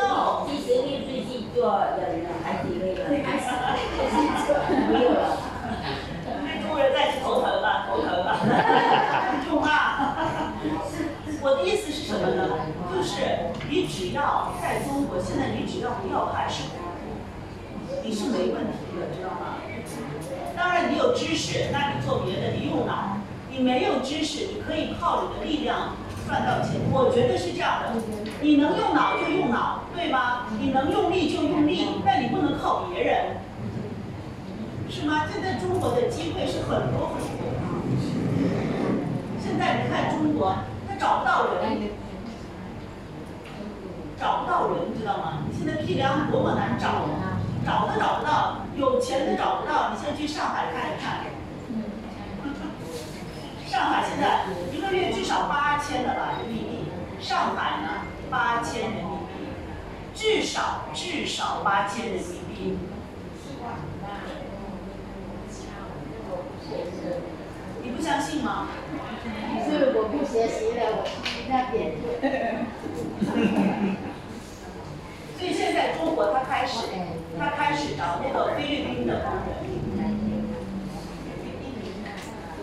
[0.47, 2.99] 七十六岁去做人了，孩子累了，
[4.87, 5.19] 没有了。
[6.61, 7.66] 中国人再去头疼吧，
[8.47, 10.17] 头疼吧，痛啊！
[11.41, 12.49] 我的意思是什么呢？
[12.93, 16.77] 就是你只要在中国，现在你只要不要怕吃苦，
[18.03, 19.61] 你是没问题的，知道吗？
[20.55, 23.19] 当然你有知识，那你做别的你用脑；
[23.51, 25.93] 你没有知识，你可以靠你的力量
[26.27, 26.81] 赚到钱。
[26.91, 28.01] 我觉得是这样的，
[28.41, 30.47] 你能用脑就用脑，对吗？
[30.59, 33.37] 你能用力就用力，但你不能靠别人。
[34.89, 35.25] 是吗？
[35.31, 37.36] 现在中国的机会是很多很多。
[39.57, 40.55] 现在你看中国，
[40.87, 41.89] 他找不到人，
[44.19, 45.39] 找不到人，知道吗？
[45.49, 47.09] 你现在批量多么难找，
[47.65, 49.89] 找都找不到，有钱都找不到。
[49.89, 51.25] 你现在去上海看一看，
[53.65, 59.47] 上海现在一个月至少八千的吧人民币，上海呢八千人民币，
[60.13, 62.23] 至少至少八千人民
[62.53, 62.77] 币。
[67.81, 68.67] 你不相信吗？
[69.63, 71.93] 是我不学习了，我去那边。
[75.37, 76.87] 所以现在中国他开始，
[77.39, 80.17] 他开始找那个菲律宾的工人，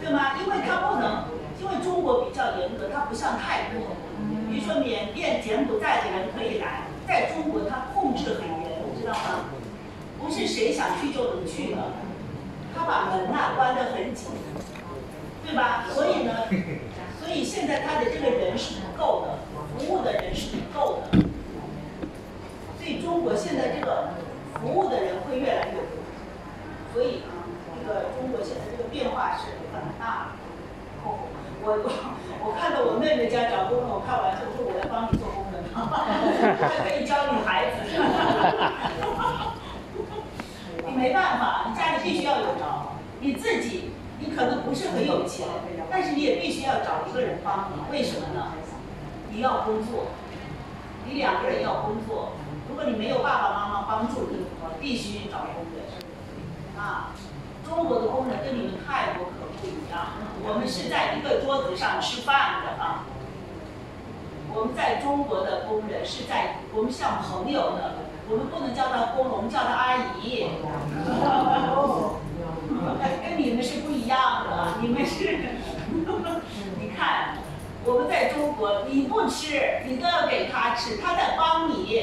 [0.01, 0.35] 对吗？
[0.43, 1.25] 因为他不能，
[1.61, 3.97] 因为中国比较严格，它不像泰国，
[4.51, 9.51] 比如说缅甸、柬埔寨的人可以来，在中国它控制很严，知道吗？
[10.21, 11.79] 不是谁想去就能去的，
[12.75, 14.29] 他把门呐、关得很紧，
[15.47, 15.85] 对吧？
[15.93, 16.33] 所以呢，
[17.21, 19.39] 所以现在他的这个人是不够的，
[19.79, 21.19] 服务的人是不够的，
[22.79, 24.11] 所以中国现在这个
[24.61, 26.03] 服务的人会越来越多，
[26.93, 27.45] 所以啊，
[27.79, 29.43] 这个中国现在这个变化是
[29.73, 30.45] 很大的。
[31.05, 31.29] 哦，
[31.63, 31.91] 我我
[32.47, 37.85] 我看到我妹妹家找工人，我开玩笑说我来帮你做工人，还可以教你孩子。
[40.87, 45.47] 你没办法，你家里必须要有着，你自己你可能不是很有钱，
[45.91, 48.53] 但是你也必须要找一个人帮你，为什么呢？
[49.31, 50.07] 你要工作，
[51.07, 52.33] 你两个人要工作，
[52.69, 54.47] 如果你没有爸爸妈妈帮助你，
[54.81, 55.83] 必须找工人。
[56.79, 57.11] 啊，
[57.67, 60.07] 中国的工人跟你们泰国可不一样，
[60.47, 63.07] 我们是在一个桌子上吃饭的啊。
[64.53, 67.95] 我们在中国的工人是在我们像朋友的，
[68.29, 68.73] 我们不能
[69.49, 70.47] 叫她，阿姨。
[73.23, 75.39] 跟你们是不一样的，你们是，
[76.81, 77.39] 你看，
[77.85, 82.01] 我们在中国，你不吃，你都要给他吃，他在帮你，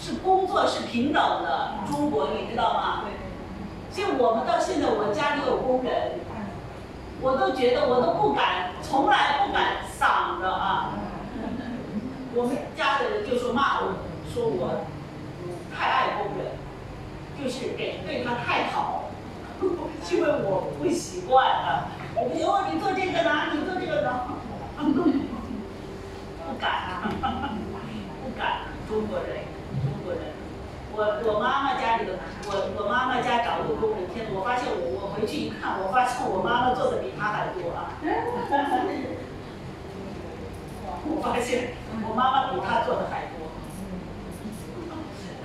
[0.00, 1.74] 是工作是平等的。
[1.90, 3.04] 中国你知道吗？
[3.90, 6.20] 所以我们到现在，我家里有工人，
[7.20, 10.90] 我都觉得我都不敢，从来不敢赏的啊。
[12.34, 13.94] 我们家的人就说骂我，
[14.32, 14.86] 说我
[15.82, 16.46] 太爱工人，
[17.42, 19.10] 就是给对他太好，
[20.12, 21.90] 因为我不习惯啊。
[22.14, 24.22] 我不哦，你做这个呢，你做这个呢，
[24.78, 27.10] 不敢啊，
[28.22, 29.42] 不敢，中国人，
[29.82, 30.22] 中国人。
[30.94, 32.12] 我我妈妈家里的，
[32.46, 37.90] 我我妈妈家找的工人，天，我发现我我回去一看，我发现我妈妈做的比他还多啊。
[41.04, 41.72] 我发现
[42.06, 43.41] 我妈妈比他做的还多。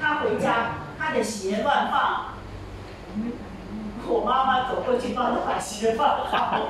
[0.07, 2.27] 他回家，他的鞋乱放，
[4.07, 6.69] 我妈妈走过去帮他把鞋放好。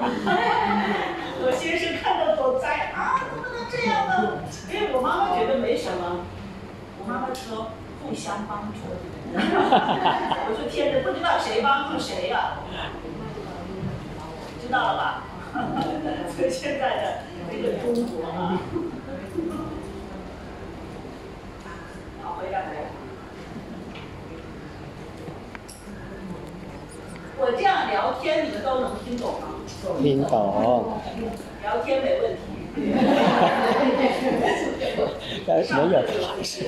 [1.39, 4.41] 我先生看到都在啊，怎么能这样呢？
[4.73, 6.25] 因为我妈妈觉得没什么，
[6.97, 7.69] 我妈妈说
[8.01, 8.79] 互相帮助。
[9.35, 12.57] 我说天哪，不知道谁帮助谁呀、
[14.59, 15.23] 知道了吧？
[16.35, 17.19] 所以现在的
[17.51, 18.57] 这个中国啊，
[22.23, 22.96] 好，回来回来。
[27.39, 29.47] 我这样聊天，你们都能听懂吗？
[30.01, 30.99] 听懂，
[31.61, 32.41] 聊天没问题。
[35.45, 36.65] 但是没有还是。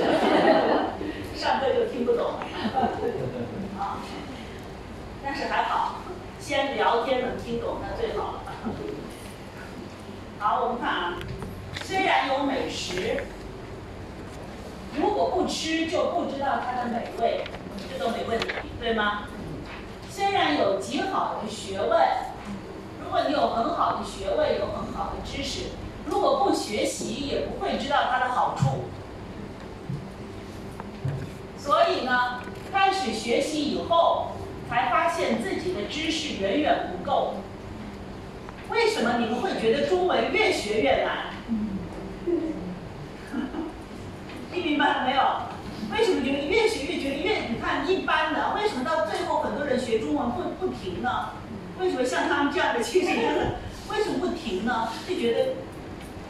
[1.36, 2.34] 上课就听不懂，
[3.80, 3.98] 啊，
[5.24, 6.02] 但是还好，
[6.40, 8.42] 先聊天能听懂那最好了。
[10.38, 11.18] 好，我们看啊，
[11.84, 13.24] 虽然有美食，
[14.96, 17.44] 如果不吃就不知道它的美味，
[17.92, 18.48] 这都没问题，
[18.80, 19.24] 对吗？
[20.20, 21.98] 虽然有极好的学问，
[23.02, 25.68] 如果你有很好的学问，有很好的知识，
[26.08, 28.90] 如果不学习，也不会知道它的好处。
[31.58, 34.32] 所以呢，开始学习以后，
[34.70, 37.36] 才发现自己的知识远远不够。
[38.70, 41.28] 为什么你们会觉得中文越学越难？
[44.52, 45.22] 听明白了没有？
[45.92, 48.54] 为什么觉得越学越觉得越你看一般的？
[48.54, 50.68] 为什么到最后很多人学中文不不
[51.00, 51.30] 停呢？
[51.80, 53.08] 为什么像他们这样的其实
[53.90, 54.90] 为什么不停呢？
[55.08, 55.54] 就觉得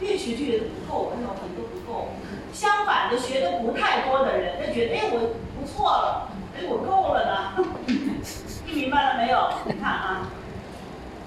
[0.00, 2.10] 越学就觉得不够，哎呦很多不够。
[2.52, 7.64] 相反的，学的不太多的人，他觉得哎我不错了，哎我够了呢。
[8.64, 9.50] 听明白了没有？
[9.66, 10.28] 你看啊，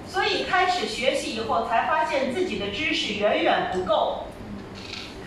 [0.08, 4.24] 所以开始学习以后，才发现自己的知识远远不够。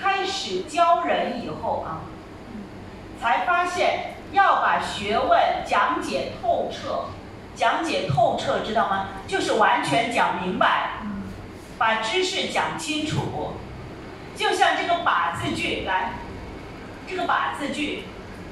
[0.01, 2.01] 开始教人以后啊，
[3.21, 7.05] 才发现要把学问讲解透彻。
[7.57, 9.07] 讲解透彻，知道吗？
[9.27, 10.99] 就是完全讲明白，
[11.79, 13.53] 把知识讲清楚。
[14.35, 16.13] 就像这个“把”字句，来，
[17.07, 18.03] 这个“把”字句，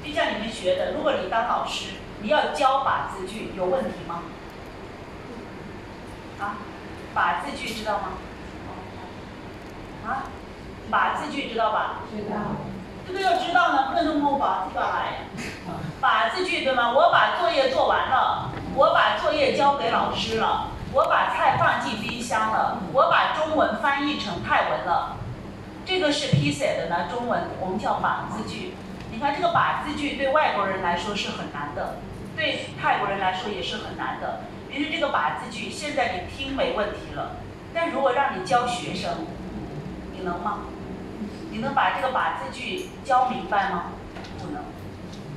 [0.04, 4.22] 就像你们学的，如果你当老师，你要教“把”字句，有问题吗？
[6.40, 6.58] 啊
[7.14, 8.08] ，“把”字句知道吗？
[10.04, 10.26] 啊
[10.90, 12.00] ，“把”字句知道吧？
[12.10, 12.36] 知道。
[13.06, 15.28] 这个要知道呢，不能说我把字来。
[16.00, 16.90] 把字句对吗？
[16.90, 25.16] 我把作业做完了，我把作业交给老师了，我把菜放进冰箱了，我把中文翻译成泰文了。
[25.86, 28.74] 这个是 P 写的呢，中文我们叫把字句。
[29.10, 31.96] 你看这个把字句对外国人来说是很难的，
[32.36, 34.40] 对泰国人来说也是很难的。
[34.70, 37.36] 因为这个把字句，现在你听没问题了，
[37.72, 39.10] 但如果让你教学生，
[40.12, 40.58] 你能吗？
[41.50, 43.84] 你能把这个把字句教明白吗？
[44.38, 44.62] 不能。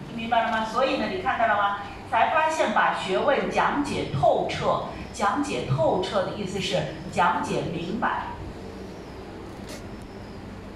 [0.09, 0.65] 听明白了吗？
[0.65, 1.77] 所以呢，你看到了吗？
[2.09, 8.27] 才发现把学问讲解透彻，讲解透彻的意思是讲解明白。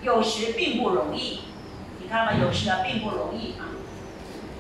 [0.01, 1.39] 有时并不容易，
[2.01, 2.35] 你看了？
[2.39, 3.72] 有时呢并不容易啊。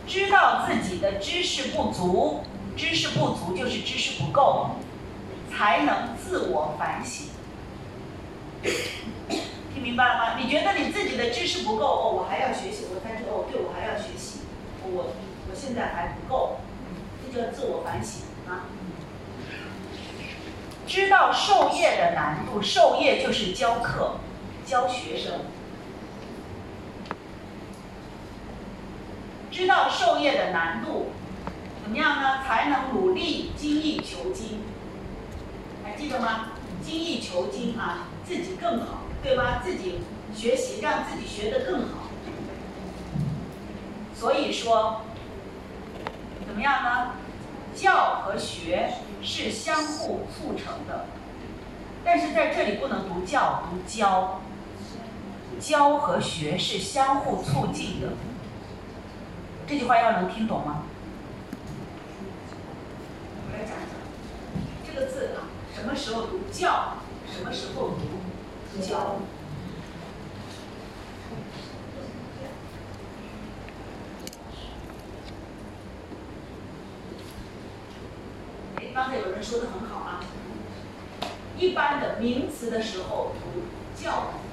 [0.07, 2.43] 知道自己的知识不足，
[2.75, 4.71] 知识不足就是知识不够，
[5.51, 7.27] 才能自我反省。
[9.73, 10.39] 听明白了吗？
[10.39, 14.39] 你觉得你自己的知识不够哦，我还要学习，我才知道哦，对我还要学习，
[14.83, 15.13] 我
[15.65, 16.57] 现在还不够，
[17.31, 18.67] 这叫自我反省啊。
[20.85, 24.15] 知道授业的难度，授业就是教课，
[24.65, 25.39] 教学生。
[29.49, 31.11] 知道授业的难度，
[31.81, 32.43] 怎么样呢？
[32.45, 34.59] 才能努力精益求精。
[35.81, 36.49] 还记得吗？
[36.83, 39.61] 精益求精啊，自己更好，对吧？
[39.63, 40.01] 自己
[40.35, 42.09] 学习，让自己学得更好。
[44.13, 45.01] 所以说，
[46.53, 47.13] 怎么样呢？
[47.75, 48.93] 教和学
[49.23, 51.07] 是相互促成的，
[52.05, 54.39] 但是在这里不能读教，读教。
[55.59, 58.09] 教和学是相互促进的。
[59.65, 60.83] 这句话要能听懂吗？
[63.47, 63.89] 我来讲讲
[64.85, 66.97] 这个字啊，什么时候读教，
[67.35, 69.15] 什么时候读教？
[78.93, 80.19] 刚才有人说的很好啊，
[81.57, 84.11] 一般的名词的时候读教。
[84.11, 84.52] 育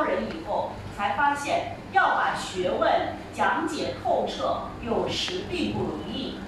[0.00, 2.90] 教人以后，才发现要把学问
[3.34, 6.38] 讲解透彻，有时并不容易。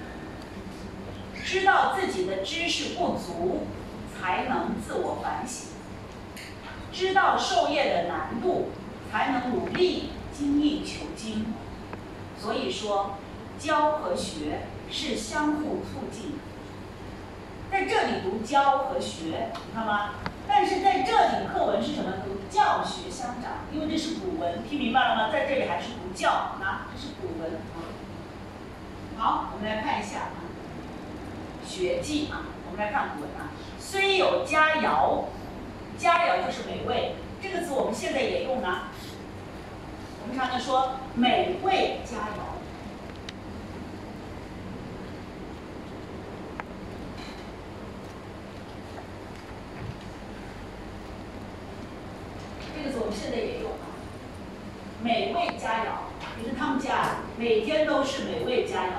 [1.43, 3.67] 知道自己的知识不足，
[4.11, 5.67] 才能自我反省；
[6.91, 8.69] 知道授业的难度，
[9.11, 11.53] 才能努力精益求精。
[12.39, 13.17] 所以说，
[13.59, 16.39] 教和学是相互促进。
[17.69, 20.15] 在这里读教和学，你看吗？
[20.55, 22.11] 但是在这里课文是什么？
[22.23, 25.31] 读教学相长，因为这是古文，听明白了吗？
[25.31, 27.53] 在这里还是读教啊，这是古文。
[29.17, 30.45] 好，我们来看一下啊，
[31.67, 33.49] 《学记》啊，我们来看古文啊。
[33.79, 35.23] 虽有佳肴，
[35.97, 38.89] 佳肴就是美味，这个词我们现在也用啊。
[40.21, 42.53] 我们常常说美味佳肴。
[52.75, 53.87] 这个词我们现在也用啊，
[55.01, 58.89] 美味佳肴，就是他们家每天都是美味佳肴。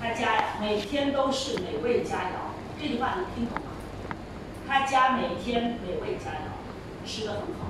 [0.00, 3.72] 他家，每天都是美味佳肴，这句话能听懂吗？
[4.68, 7.66] 他家每天美味佳肴，吃的很好，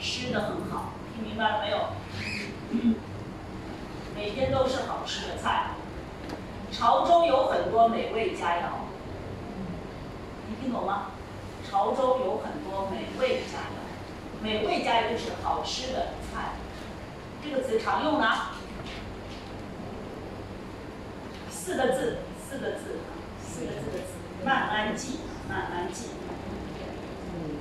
[0.00, 1.88] 吃的很好，听明白了没有？
[4.14, 5.70] 每天都是好吃的菜。
[6.70, 8.62] 潮州有很多美味佳肴，
[10.48, 11.06] 你听懂吗？
[11.68, 16.10] 潮州有很多美味佳肴，美味佳肴就是好吃的，
[17.42, 18.26] 这个词常用呢。
[21.50, 22.98] 四个字，四个字，
[23.46, 25.18] 四个字的词，慢慢记，
[25.48, 26.06] 慢慢记。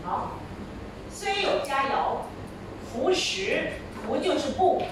[0.03, 0.39] 好，
[1.11, 2.23] 虽有佳肴，
[2.91, 3.73] 弗食，
[4.05, 4.83] 弗就是不，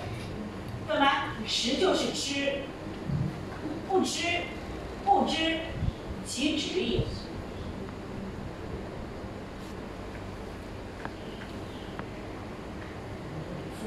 [0.87, 1.33] 对吗？
[1.47, 2.61] 食就是吃，
[3.89, 4.27] 不知，
[5.03, 5.59] 不知
[6.25, 7.01] 其旨也。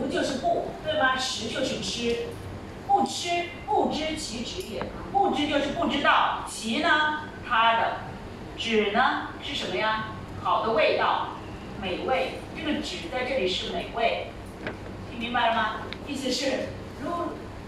[0.00, 1.16] 不就是不，对吗？
[1.16, 2.26] 食就是吃。
[2.86, 3.28] 不吃
[3.68, 4.82] 不知其旨也，
[5.12, 7.98] 不知就是不知道，其呢，它的
[8.58, 10.06] 旨呢是什么呀？
[10.42, 11.28] 好的味道，
[11.80, 12.40] 美味。
[12.56, 14.32] 这个旨在这里是美味，
[15.08, 15.76] 听明白了吗？
[16.08, 16.70] 意思是，
[17.00, 17.10] 如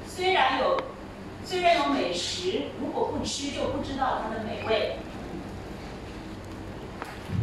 [0.09, 0.77] 虽然有
[1.45, 4.97] 虽然有美食，如果不吃就不知道它的美味。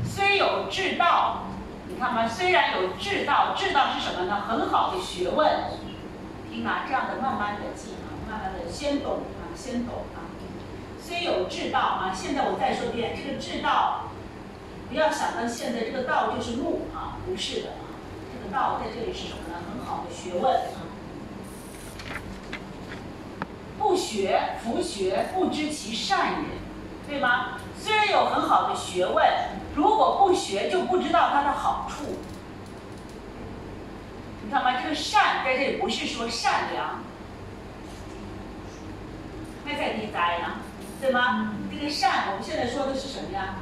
[0.03, 1.45] 虽有至道，
[1.99, 2.25] 看吗？
[2.25, 4.45] 虽然有至道，至道是什么呢？
[4.47, 5.65] 很好的学问。
[6.49, 10.31] 听啊，这样的慢慢的记啊，慢慢的先懂啊，先懂啊。
[11.01, 14.05] 虽有至道啊，现在我再说一遍，这个至道，
[14.89, 17.99] 不要想到现在这个道就是路啊，不是的啊，
[18.31, 19.59] 这个道在这里是什么呢？
[19.69, 20.87] 很好的学问啊。
[23.77, 26.47] 不学，弗学，不知其善也，
[27.07, 27.57] 对吗？
[27.81, 29.25] 虽然有很好的学问，
[29.75, 32.17] 如果不学，就不知道它的好处。
[34.43, 34.81] 你看吗？
[34.81, 37.01] 这个善在这里不是说善良，
[39.65, 40.55] 还在地灾呢，
[40.99, 41.53] 对吗？
[41.71, 43.55] 这个善我们现在说的是什么呀？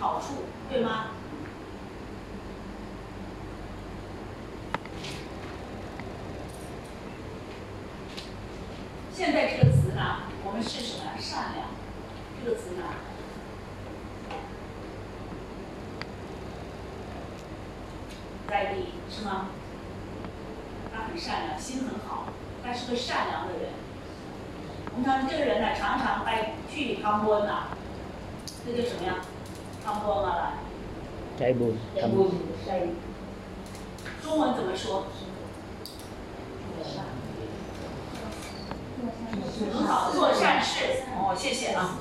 [0.00, 1.06] 好处，对吗？
[9.14, 11.04] 现在这个词呢，我们是什么？
[11.20, 11.68] 善良，
[12.42, 12.82] 这个词呢？
[18.48, 19.46] 在地是吗？
[20.92, 22.24] 他很善良，心很好，
[22.64, 23.70] 他是个善良的人。
[24.94, 27.68] 我们常这个人呢，常常爱去贪官呐，
[28.66, 29.18] 这叫什么呀？
[29.84, 30.52] 贪官啊来。
[31.38, 32.28] 该不贪官。
[32.66, 32.80] 该。
[34.20, 35.06] 中文怎么说？
[39.72, 41.04] 很好，做善事。
[41.16, 41.98] 哦，谢谢啊。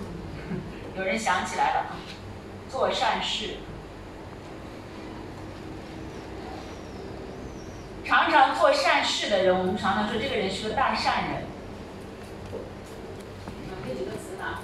[0.97, 1.85] 有人想起来了，
[2.69, 3.57] 做善事。
[8.11, 11.43] 常常做善事的人，我们常常说这个人是个大善人。
[13.71, 14.59] 啊，这几个词呢，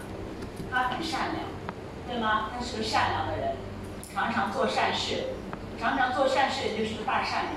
[0.69, 1.45] 他很善良，
[2.09, 2.49] 对吗？
[2.53, 3.55] 他是个善良的人，
[4.13, 5.27] 常常做善事，
[5.79, 7.53] 常常做善事就是个大善人。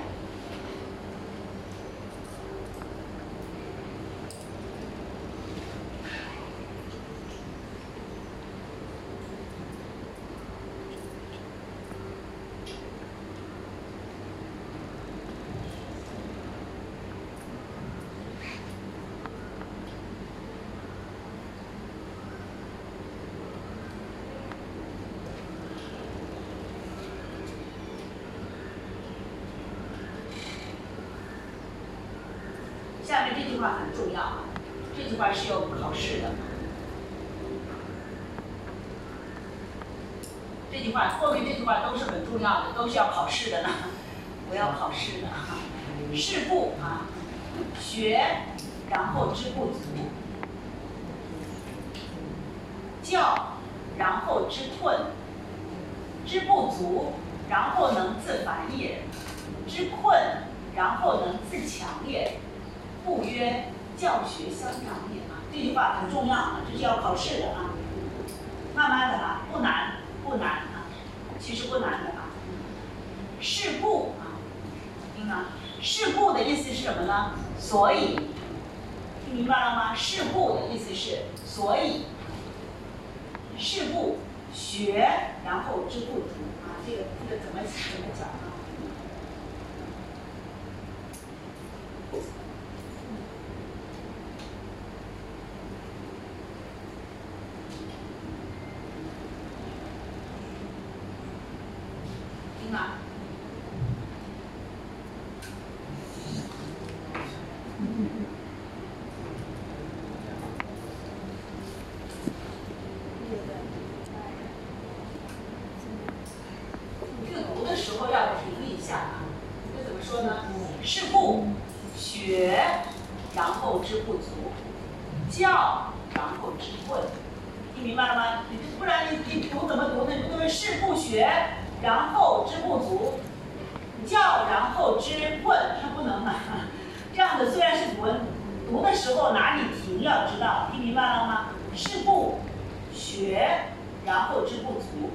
[143.10, 143.64] 学
[144.06, 145.10] 然后知不足。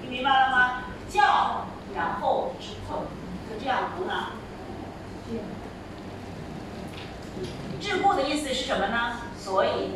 [0.00, 0.84] 听明白了吗？
[1.08, 2.94] 教然后知不
[3.52, 4.28] 就这样读呢？
[7.80, 9.16] 智库的意思是什么呢？
[9.36, 9.90] 所以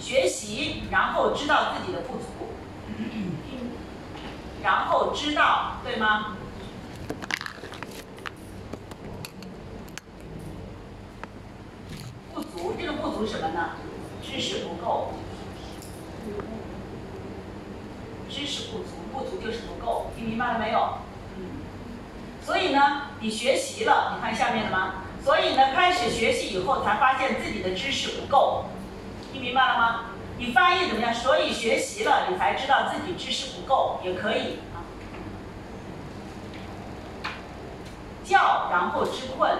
[0.00, 2.24] 学习然后知道自己的不足。
[4.62, 6.36] 然后知道对吗？
[12.34, 13.76] 不足这个不足什么呢？
[14.36, 15.14] 知识不够。
[18.28, 20.98] 知识不足不足就是不够，听明白了没有？
[21.38, 21.44] 嗯。
[22.44, 25.04] 所以呢，你学习了，你看下面的吗？
[25.24, 28.66] 所以呢，开始学习以后才发现自己的知识不够。
[29.32, 30.04] 听明白了吗？
[30.36, 31.14] 你翻译怎么样？
[31.14, 34.58] 所以学习了，你才知道自己知识不够，也可以。
[34.74, 34.84] 啊。
[38.22, 39.50] 教，然后知困。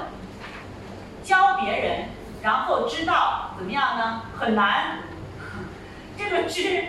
[1.25, 2.16] 教别人。
[2.47, 4.23] 然后知道怎么样呢？
[4.39, 4.99] 很难。
[6.17, 6.85] 这个知，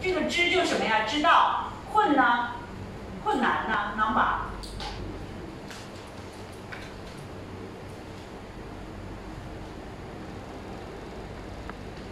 [0.00, 1.00] 这个知就什么呀？
[1.06, 2.52] 知道，困呢，
[3.22, 4.46] 困难呢，能把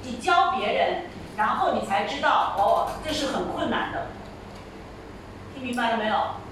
[0.03, 1.05] 你教别人，
[1.39, 4.09] 然后你才知道，哦，这是很困难的。
[5.55, 6.46] 听明白了没有？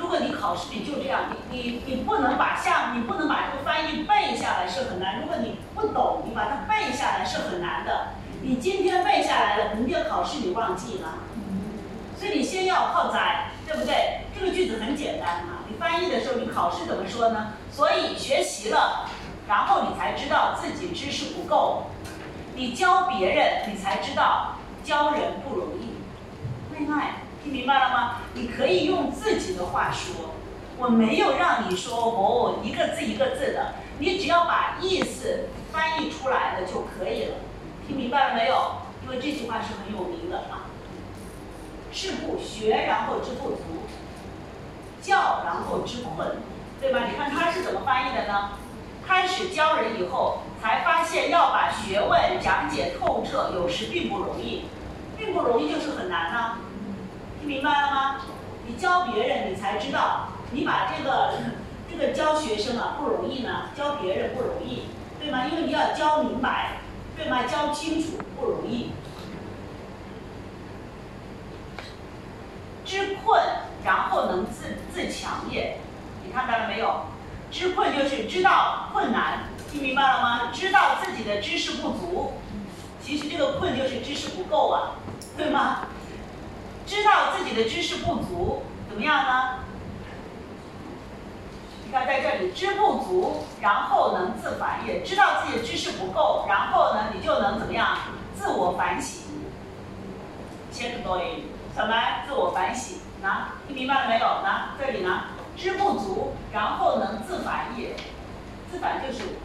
[0.00, 1.20] 如果你考试你就这样，
[1.50, 8.14] 你你你不能把下，你不能把这个翻译背下来是很难，如果你不懂，你把它背下来是很难的。
[8.42, 11.18] 你今天背下来了，明天考试你忘记了。
[12.18, 14.22] 所以你先要靠猜，对不对？
[14.34, 17.52] 这个句子很简单嘛，你翻译的时候你考试怎么说呢？
[17.70, 19.06] 所以学习了，
[19.46, 21.90] 然后你才知道自己知识不够，
[22.54, 25.94] 你教别人，你才知道教人不容易。
[26.78, 27.16] 另外。
[27.42, 28.16] 听明白了吗？
[28.34, 30.34] 你可以用自己的话说，
[30.78, 37.36] 我没有让你说哦，一个字一个字的，你只要把意思翻译出来了就可以了。
[37.86, 38.82] 听明白了没有？
[39.04, 40.68] 因为这句话是很有名的啊。
[41.92, 43.88] 是不，学然后知不足；
[45.02, 46.36] 教然后知困，
[46.80, 47.00] 对吧？
[47.10, 48.50] 你看他是怎么翻译的呢？
[49.04, 54.66] 开始教人以后，才发现要把学问讲解透彻，有时并不容易，
[55.16, 56.58] 并不容易就是很难呢。
[57.40, 58.20] 听明白了吗？
[58.66, 61.32] 你教别人你才知道你把这个
[61.90, 64.84] 这个教学生啊不容易呢教别人不容易
[65.20, 65.46] 对吗？
[65.46, 66.78] 因为你要教明白
[67.16, 67.42] 对吗？
[67.44, 68.92] 教清楚不容易。
[72.84, 73.40] 知困
[73.84, 75.78] 然后能自自强也
[76.26, 77.06] 你看到了没有？
[77.50, 80.50] 知困就是知道困难听明白了吗？
[80.52, 82.34] 知道自己的知识不足
[83.02, 84.92] 其实这个困就是知识不够啊
[85.36, 85.86] 对吗？
[86.90, 89.58] 知道自己的知识不足，怎么样呢？
[91.86, 97.96] 你看在这里，知不足，然后能自反也；知道自己的知识不够，然后呢，你就能怎么样？
[98.36, 99.22] 自我反省。
[100.72, 101.44] 先读多一
[101.76, 104.26] 小白，自我反省，那听明白了没有？
[104.42, 105.26] 那这里呢？
[105.56, 107.94] 知不足，然后能自反也。
[108.72, 109.36] 自反就是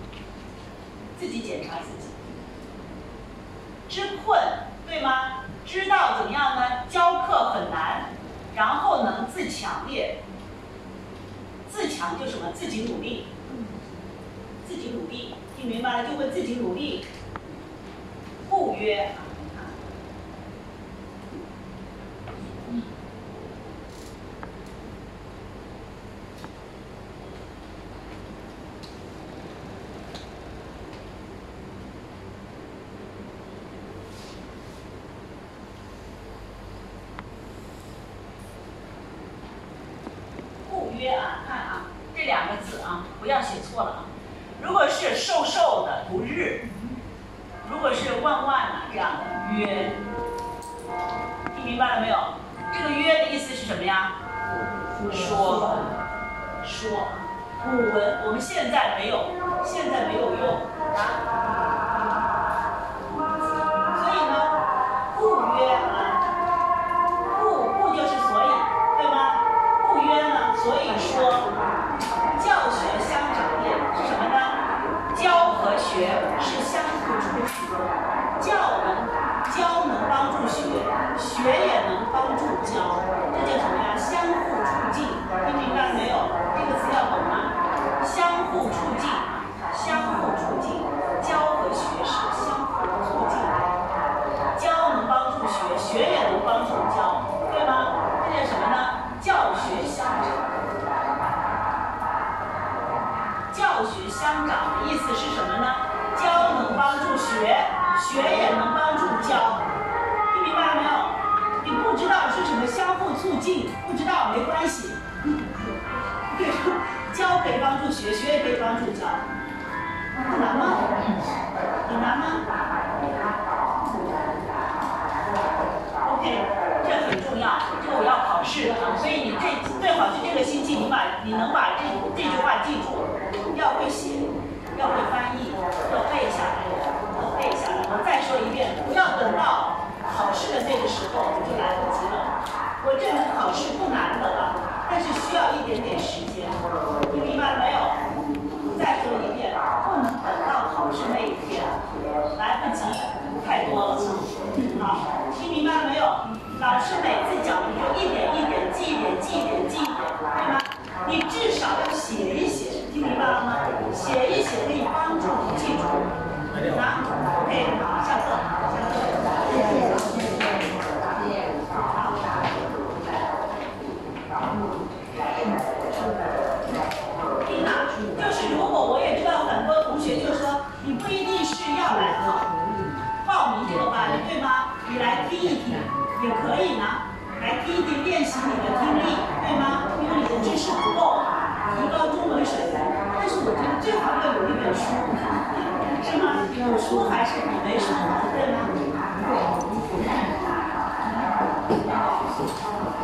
[1.20, 2.10] 自己检查自己。
[3.88, 4.42] 知困，
[12.76, 13.15] 就什么？